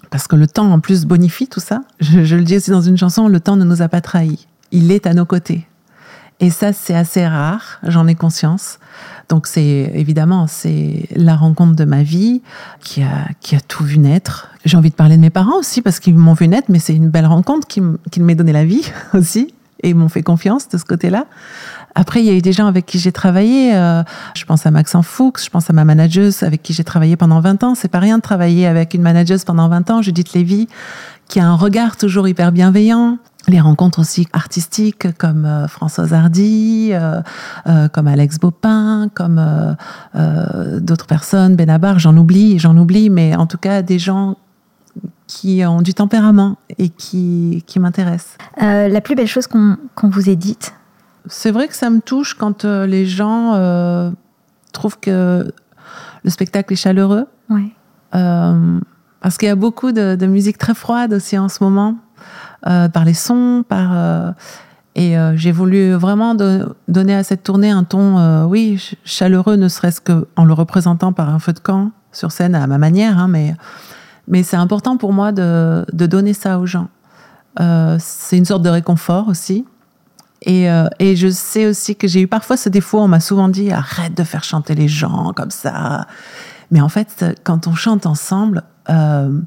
parce 0.09 0.27
que 0.27 0.35
le 0.35 0.47
temps 0.47 0.71
en 0.71 0.79
plus 0.79 1.05
bonifie 1.05 1.47
tout 1.47 1.59
ça. 1.59 1.81
Je, 1.99 2.35
le 2.35 2.43
dis 2.43 2.57
aussi 2.57 2.71
dans 2.71 2.81
une 2.81 2.97
chanson, 2.97 3.27
le 3.27 3.39
temps 3.39 3.57
ne 3.57 3.65
nous 3.65 3.81
a 3.81 3.89
pas 3.89 4.01
trahis. 4.01 4.47
Il 4.71 4.91
est 4.91 5.07
à 5.07 5.13
nos 5.13 5.25
côtés. 5.25 5.67
Et 6.39 6.49
ça, 6.49 6.73
c'est 6.73 6.95
assez 6.95 7.25
rare. 7.27 7.79
J'en 7.83 8.07
ai 8.07 8.15
conscience. 8.15 8.79
Donc 9.29 9.47
c'est 9.47 9.91
évidemment 9.93 10.45
c'est 10.47 11.07
la 11.15 11.35
rencontre 11.35 11.75
de 11.75 11.85
ma 11.85 12.03
vie 12.03 12.43
qui 12.79 13.01
a 13.01 13.27
qui 13.39 13.55
a 13.55 13.59
tout 13.59 13.83
vu 13.83 13.97
naître. 13.97 14.49
J'ai 14.65 14.77
envie 14.77 14.91
de 14.91 14.95
parler 14.95 15.17
de 15.17 15.21
mes 15.21 15.31
parents 15.31 15.57
aussi 15.57 15.81
parce 15.81 15.99
qu'ils 15.99 16.15
m'ont 16.15 16.33
vu 16.33 16.47
naître, 16.47 16.67
mais 16.69 16.79
c'est 16.79 16.95
une 16.95 17.09
belle 17.09 17.25
rencontre 17.25 17.67
qui, 17.67 17.81
qui 18.11 18.19
donné 18.19 18.51
la 18.51 18.65
vie 18.65 18.91
aussi 19.13 19.54
et 19.85 19.93
m'ont 19.93 20.09
fait 20.09 20.23
confiance 20.23 20.67
de 20.69 20.77
ce 20.77 20.85
côté-là. 20.85 21.25
Après, 21.93 22.21
il 22.21 22.25
y 22.25 22.29
a 22.29 22.33
eu 22.33 22.41
des 22.41 22.51
gens 22.51 22.67
avec 22.67 22.85
qui 22.85 22.99
j'ai 22.99 23.11
travaillé. 23.11 23.73
Euh, 23.73 24.03
je 24.35 24.43
pense 24.43 24.65
à 24.65 24.71
Maxence 24.71 25.07
Fuchs, 25.07 25.45
je 25.45 25.49
pense 25.49 25.69
à 25.69 25.73
ma 25.73 25.85
manageuse 25.85 26.43
avec 26.43 26.61
qui 26.61 26.73
j'ai 26.73 26.83
travaillé 26.83 27.15
pendant 27.15 27.39
20 27.39 27.63
ans. 27.63 27.75
C'est 27.75 27.87
pas 27.87 27.99
rien 27.99 28.17
de 28.17 28.21
travailler 28.21 28.67
avec 28.67 28.93
une 28.93 29.01
manageuse 29.01 29.45
pendant 29.45 29.69
20 29.69 29.91
ans, 29.91 30.01
Judith 30.01 30.33
Lévy, 30.33 30.67
qui 31.29 31.39
a 31.39 31.47
un 31.47 31.55
regard 31.55 31.95
toujours 31.95 32.27
hyper 32.27 32.51
bienveillant. 32.51 33.17
Les 33.47 33.61
rencontres 33.61 33.99
aussi 33.99 34.27
artistiques 34.33 35.15
comme 35.17 35.45
euh, 35.45 35.67
Françoise 35.67 36.13
Hardy, 36.13 36.89
euh, 36.93 37.21
euh, 37.67 37.87
comme 37.89 38.07
Alex 38.07 38.39
Bopin, 38.39 39.09
comme 39.13 39.75
d'autres 40.81 41.05
personnes, 41.05 41.55
Benabar, 41.55 41.99
j'en 41.99 42.17
oublie, 42.17 42.57
j'en 42.57 42.75
oublie, 42.77 43.09
mais 43.09 43.35
en 43.35 43.45
tout 43.45 43.57
cas 43.57 43.81
des 43.81 43.99
gens 43.99 44.35
qui 45.27 45.63
ont 45.65 45.81
du 45.81 45.93
tempérament 45.93 46.57
et 46.77 46.89
qui, 46.89 47.63
qui 47.65 47.79
m'intéressent. 47.79 48.38
la 48.59 49.01
plus 49.01 49.15
belle 49.15 49.27
chose 49.27 49.47
qu'on 49.47 49.77
qu 49.95 50.07
vous 50.07 50.29
ait 50.29 50.35
dite? 50.35 50.73
C'est 51.27 51.51
vrai 51.51 51.67
que 51.67 51.75
ça 51.75 51.89
me 51.89 52.01
touche 52.01 52.35
quand 52.35 52.65
euh, 52.65 52.85
les 52.85 53.05
gens 53.05 53.53
euh, 53.55 54.11
trouvent 54.71 54.99
que 54.99 55.51
le 56.23 56.29
spectacle 56.29 56.73
est 56.73 56.77
chaleureux. 56.77 57.25
Ouais. 57.49 57.71
Euh, 58.13 58.79
parce 59.21 59.38
qu'il 59.38 59.47
y 59.47 59.51
a 59.51 59.55
beaucoup 59.55 59.91
de, 59.91 60.15
de, 60.15 60.27
musique 60.27 60.57
très 60.57 60.75
froide 60.75 61.13
aussi 61.13 61.38
en 61.38 61.49
ce 61.49 61.63
moment, 61.63 61.95
euh, 62.67 62.89
par 62.89 63.05
les 63.05 63.13
sons, 63.13 63.63
par. 63.67 63.89
Euh, 63.93 64.31
et 64.93 65.17
euh, 65.17 65.35
j'ai 65.35 65.51
voulu 65.51 65.93
vraiment 65.93 66.35
de, 66.35 66.73
donner 66.88 67.15
à 67.15 67.23
cette 67.23 67.43
tournée 67.43 67.69
un 67.69 67.83
ton, 67.83 68.45
oui, 68.45 68.95
chaleureux, 69.03 69.55
ne 69.55 69.67
serait-ce 69.67 69.99
qu'en 69.99 70.45
le 70.45 70.53
représentant 70.53 71.11
par 71.11 71.29
un 71.29 71.39
feu 71.39 71.51
de 71.51 71.59
camp 71.59 71.91
sur 72.13 72.31
scène 72.31 72.55
à 72.55 72.65
ma 72.65 72.77
manière, 72.77 73.17
hein, 73.19 73.27
mais, 73.27 73.55
mais 74.27 74.43
c'est 74.43 74.57
important 74.57 74.97
pour 74.97 75.13
moi 75.13 75.31
de, 75.31 75.85
de, 75.93 76.05
donner 76.05 76.33
ça 76.33 76.59
aux 76.59 76.65
gens. 76.65 76.88
c'est 77.57 78.38
une 78.38 78.45
sorte 78.45 78.63
de 78.63 78.69
réconfort 78.69 79.27
aussi. 79.27 79.65
Et, 80.41 80.69
euh, 80.69 80.88
et, 80.99 81.15
je 81.15 81.27
sais 81.29 81.65
aussi 81.65 81.95
que 81.95 82.07
j'ai 82.07 82.21
eu 82.21 82.27
parfois 82.27 82.55
ce 82.55 82.69
défaut. 82.69 82.99
On 82.99 83.07
m'a 83.07 83.19
souvent 83.19 83.49
dit 83.49 83.71
arrête 83.71 84.15
de 84.15 84.23
faire 84.23 84.43
chanter 84.43 84.75
les 84.75 84.88
gens 84.88 85.33
comme 85.35 85.49
ça. 85.49 86.05
Mais 86.69 86.81
en 86.81 86.89
fait, 86.89 87.25
quand 87.43 87.67
on 87.67 87.73
chante 87.73 88.05
ensemble, 88.05 88.63
euh, 88.89 89.39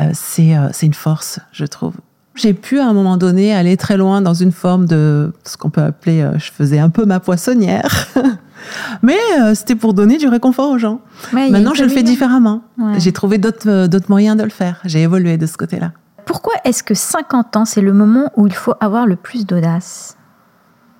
euh, 0.00 0.10
c'est 0.14 0.56
euh, 0.56 0.68
une 0.82 0.94
force, 0.94 1.38
je 1.52 1.64
trouve. 1.64 1.94
J'ai 2.34 2.54
pu 2.54 2.80
à 2.80 2.86
un 2.86 2.94
moment 2.94 3.18
donné 3.18 3.54
aller 3.54 3.76
très 3.76 3.98
loin 3.98 4.22
dans 4.22 4.32
une 4.32 4.52
forme 4.52 4.86
de 4.86 5.34
ce 5.44 5.56
qu'on 5.58 5.68
peut 5.68 5.82
appeler, 5.82 6.22
euh, 6.22 6.38
je 6.38 6.50
faisais 6.50 6.78
un 6.78 6.88
peu 6.88 7.04
ma 7.04 7.20
poissonnière. 7.20 8.08
Mais 9.02 9.18
euh, 9.40 9.54
c'était 9.54 9.74
pour 9.74 9.94
donner 9.94 10.18
du 10.18 10.28
réconfort 10.28 10.70
aux 10.70 10.78
gens. 10.78 11.00
Ouais, 11.32 11.50
Maintenant, 11.50 11.74
je 11.74 11.84
le 11.84 11.88
fais 11.88 12.02
différemment. 12.02 12.62
Ouais. 12.78 12.98
J'ai 12.98 13.12
trouvé 13.12 13.38
d'autres 13.38 14.08
moyens 14.08 14.36
de 14.36 14.42
le 14.42 14.50
faire. 14.50 14.80
J'ai 14.84 15.02
évolué 15.02 15.36
de 15.36 15.46
ce 15.46 15.56
côté-là. 15.56 15.92
Pourquoi 16.24 16.54
est-ce 16.64 16.82
que 16.82 16.94
50 16.94 17.56
ans, 17.56 17.64
c'est 17.64 17.80
le 17.80 17.92
moment 17.92 18.30
où 18.36 18.46
il 18.46 18.54
faut 18.54 18.74
avoir 18.80 19.06
le 19.06 19.16
plus 19.16 19.46
d'audace? 19.46 20.16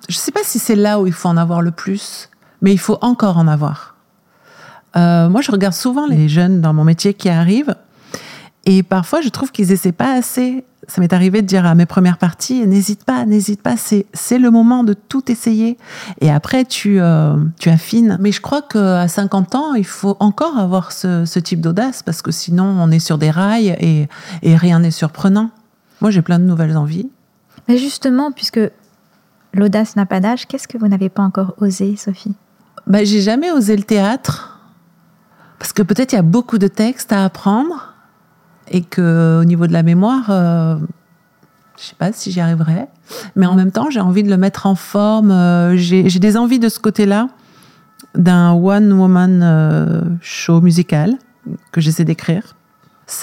Je 0.09 0.15
ne 0.15 0.19
sais 0.19 0.31
pas 0.31 0.41
si 0.43 0.59
c'est 0.59 0.75
là 0.75 0.99
où 0.99 1.07
il 1.07 1.13
faut 1.13 1.29
en 1.29 1.37
avoir 1.37 1.61
le 1.61 1.71
plus, 1.71 2.29
mais 2.61 2.73
il 2.73 2.79
faut 2.79 2.97
encore 3.01 3.37
en 3.37 3.47
avoir. 3.47 3.95
Euh, 4.95 5.29
moi, 5.29 5.41
je 5.41 5.51
regarde 5.51 5.73
souvent 5.73 6.05
les 6.05 6.27
jeunes 6.27 6.61
dans 6.61 6.73
mon 6.73 6.83
métier 6.83 7.13
qui 7.13 7.29
arrivent, 7.29 7.75
et 8.65 8.83
parfois, 8.83 9.21
je 9.21 9.29
trouve 9.29 9.51
qu'ils 9.51 9.71
essaient 9.71 9.91
pas 9.91 10.13
assez. 10.13 10.65
Ça 10.87 10.99
m'est 11.01 11.13
arrivé 11.13 11.41
de 11.41 11.47
dire 11.47 11.65
à 11.65 11.75
mes 11.75 11.85
premières 11.85 12.17
parties, 12.17 12.67
n'hésite 12.67 13.03
pas, 13.05 13.25
n'hésite 13.25 13.61
pas, 13.61 13.77
c'est, 13.77 14.05
c'est 14.13 14.37
le 14.37 14.51
moment 14.51 14.83
de 14.83 14.93
tout 14.93 15.31
essayer. 15.31 15.77
Et 16.19 16.29
après, 16.29 16.65
tu, 16.65 16.99
euh, 16.99 17.37
tu 17.59 17.69
affines. 17.69 18.17
Mais 18.19 18.31
je 18.31 18.41
crois 18.41 18.61
qu'à 18.61 19.07
50 19.07 19.55
ans, 19.55 19.73
il 19.75 19.85
faut 19.85 20.17
encore 20.19 20.57
avoir 20.57 20.91
ce, 20.91 21.25
ce, 21.25 21.39
type 21.39 21.61
d'audace, 21.61 22.03
parce 22.03 22.21
que 22.21 22.31
sinon, 22.31 22.65
on 22.65 22.91
est 22.91 22.99
sur 22.99 23.17
des 23.17 23.31
rails 23.31 23.75
et, 23.79 24.07
et 24.41 24.55
rien 24.55 24.79
n'est 24.79 24.91
surprenant. 24.91 25.51
Moi, 26.01 26.11
j'ai 26.11 26.21
plein 26.21 26.39
de 26.39 26.45
nouvelles 26.45 26.75
envies. 26.75 27.09
Mais 27.69 27.77
justement, 27.77 28.31
puisque 28.31 28.59
L'audace 29.53 29.95
n'a 29.95 30.05
pas 30.05 30.19
d'âge. 30.19 30.47
Qu'est-ce 30.47 30.67
que 30.67 30.77
vous 30.77 30.87
n'avez 30.87 31.09
pas 31.09 31.21
encore 31.21 31.53
osé, 31.59 31.95
Sophie? 31.95 32.33
Bah, 32.87 33.03
J'ai 33.03 33.21
jamais 33.21 33.51
osé 33.51 33.75
le 33.75 33.83
théâtre. 33.83 34.59
Parce 35.59 35.73
que 35.73 35.83
peut-être 35.83 36.13
il 36.13 36.15
y 36.15 36.19
a 36.19 36.23
beaucoup 36.23 36.57
de 36.57 36.67
textes 36.67 37.13
à 37.13 37.23
apprendre. 37.23 37.92
Et 38.71 38.81
qu'au 38.81 39.43
niveau 39.43 39.67
de 39.67 39.73
la 39.73 39.83
mémoire, 39.83 40.25
euh, 40.29 40.77
je 41.77 41.83
sais 41.83 41.95
pas 41.97 42.11
si 42.13 42.31
j'y 42.31 42.39
arriverai. 42.39 42.87
Mais 43.35 43.45
en 43.45 43.55
même 43.55 43.71
temps, 43.71 43.89
j'ai 43.89 43.99
envie 43.99 44.23
de 44.23 44.29
le 44.29 44.37
mettre 44.37 44.65
en 44.65 44.75
forme. 44.75 45.31
Euh, 45.31 45.75
j'ai 45.75 46.03
des 46.03 46.37
envies 46.37 46.59
de 46.59 46.69
ce 46.69 46.79
côté-là, 46.79 47.29
d'un 48.15 48.53
one-woman 48.53 49.41
euh, 49.43 50.01
show 50.21 50.61
musical 50.61 51.17
que 51.71 51.81
j'essaie 51.81 52.05
d'écrire. 52.05 52.55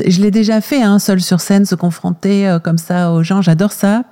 Je 0.07 0.21
l'ai 0.21 0.31
déjà 0.31 0.61
fait, 0.61 0.83
hein, 0.83 0.99
seul 0.99 1.21
sur 1.21 1.41
scène, 1.41 1.65
se 1.65 1.75
confronter 1.75 2.49
euh, 2.49 2.59
comme 2.59 2.79
ça 2.79 3.13
aux 3.13 3.23
gens. 3.23 3.43
J'adore 3.43 3.73
ça 3.73 4.05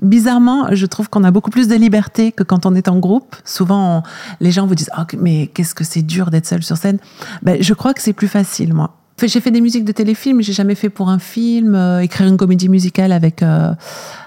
bizarrement, 0.00 0.66
je 0.72 0.84
trouve 0.86 1.08
qu'on 1.08 1.22
a 1.22 1.30
beaucoup 1.30 1.50
plus 1.50 1.68
de 1.68 1.76
liberté 1.76 2.32
que 2.32 2.42
quand 2.42 2.66
on 2.66 2.74
est 2.74 2.88
en 2.88 2.98
groupe. 2.98 3.36
Souvent, 3.44 4.02
les 4.40 4.50
gens 4.50 4.66
vous 4.66 4.74
disent 4.74 4.90
oh, 4.98 5.02
mais 5.20 5.46
qu'est-ce 5.46 5.76
que 5.76 5.84
c'est 5.84 6.02
dur 6.02 6.30
d'être 6.30 6.46
seul 6.46 6.64
sur 6.64 6.76
scène. 6.76 6.98
Ben, 7.42 7.62
je 7.62 7.72
crois 7.72 7.94
que 7.94 8.02
c'est 8.02 8.12
plus 8.12 8.26
facile, 8.26 8.74
moi. 8.74 8.96
J'ai 9.28 9.40
fait 9.40 9.50
des 9.50 9.60
musiques 9.60 9.84
de 9.84 9.92
téléfilm, 9.92 10.38
mais 10.38 10.42
j'ai 10.42 10.52
jamais 10.52 10.74
fait 10.74 10.88
pour 10.88 11.08
un 11.08 11.18
film. 11.18 11.74
Euh, 11.74 12.00
écrire 12.00 12.26
une 12.26 12.36
comédie 12.36 12.68
musicale 12.68 13.12
avec 13.12 13.42
euh, 13.42 13.72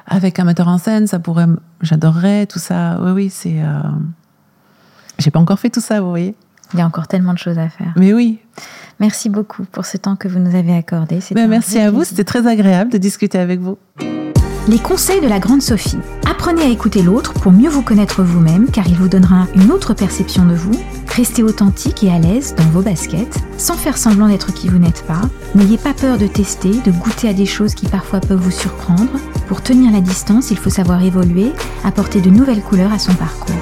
avec 0.05 0.39
un 0.39 0.45
metteur 0.45 0.67
en 0.67 0.77
scène, 0.77 1.07
ça 1.07 1.19
pourrait, 1.19 1.47
j'adorerais 1.81 2.45
tout 2.45 2.59
ça. 2.59 2.99
Oui, 3.01 3.11
oui, 3.11 3.29
c'est. 3.29 3.61
Euh... 3.61 3.79
J'ai 5.17 5.31
pas 5.31 5.39
encore 5.39 5.59
fait 5.59 5.69
tout 5.69 5.81
ça, 5.81 6.01
vous 6.01 6.09
voyez. 6.09 6.35
Il 6.73 6.79
y 6.79 6.81
a 6.81 6.85
encore 6.85 7.07
tellement 7.07 7.33
de 7.33 7.37
choses 7.37 7.57
à 7.57 7.69
faire. 7.69 7.93
Mais 7.95 8.13
oui. 8.13 8.39
Merci 8.99 9.29
beaucoup 9.29 9.65
pour 9.65 9.85
ce 9.85 9.97
temps 9.97 10.15
que 10.15 10.27
vous 10.27 10.39
nous 10.39 10.55
avez 10.55 10.73
accordé. 10.73 11.19
Ben, 11.31 11.47
merci 11.47 11.79
à 11.79 11.91
vous, 11.91 12.03
c'était 12.03 12.23
très 12.23 12.47
agréable 12.47 12.91
de 12.91 12.97
discuter 12.97 13.37
avec 13.37 13.59
vous. 13.59 13.77
Les 14.67 14.79
conseils 14.79 15.21
de 15.21 15.27
la 15.27 15.37
grande 15.37 15.61
Sophie. 15.61 15.99
Apprenez 16.27 16.63
à 16.63 16.69
écouter 16.69 17.03
l'autre 17.03 17.33
pour 17.33 17.51
mieux 17.51 17.69
vous 17.69 17.83
connaître 17.83 18.23
vous-même 18.23 18.65
car 18.71 18.87
il 18.87 18.95
vous 18.95 19.07
donnera 19.07 19.45
une 19.53 19.71
autre 19.71 19.93
perception 19.93 20.43
de 20.43 20.55
vous. 20.55 20.71
Restez 21.07 21.43
authentique 21.43 22.03
et 22.03 22.09
à 22.09 22.17
l'aise 22.17 22.55
dans 22.55 22.67
vos 22.69 22.81
baskets, 22.81 23.37
sans 23.59 23.75
faire 23.75 23.95
semblant 23.95 24.27
d'être 24.27 24.51
qui 24.55 24.67
vous 24.67 24.79
n'êtes 24.79 25.03
pas. 25.05 25.21
N'ayez 25.53 25.77
pas 25.77 25.93
peur 25.93 26.17
de 26.17 26.25
tester, 26.25 26.71
de 26.83 26.91
goûter 26.91 27.29
à 27.29 27.33
des 27.33 27.45
choses 27.45 27.75
qui 27.75 27.85
parfois 27.85 28.21
peuvent 28.21 28.41
vous 28.41 28.49
surprendre. 28.49 29.11
Pour 29.47 29.61
tenir 29.61 29.91
la 29.91 30.01
distance, 30.01 30.49
il 30.49 30.57
faut 30.57 30.71
savoir 30.71 31.03
évoluer, 31.03 31.51
apporter 31.83 32.19
de 32.19 32.31
nouvelles 32.31 32.63
couleurs 32.63 32.91
à 32.91 32.97
son 32.97 33.13
parcours. 33.13 33.55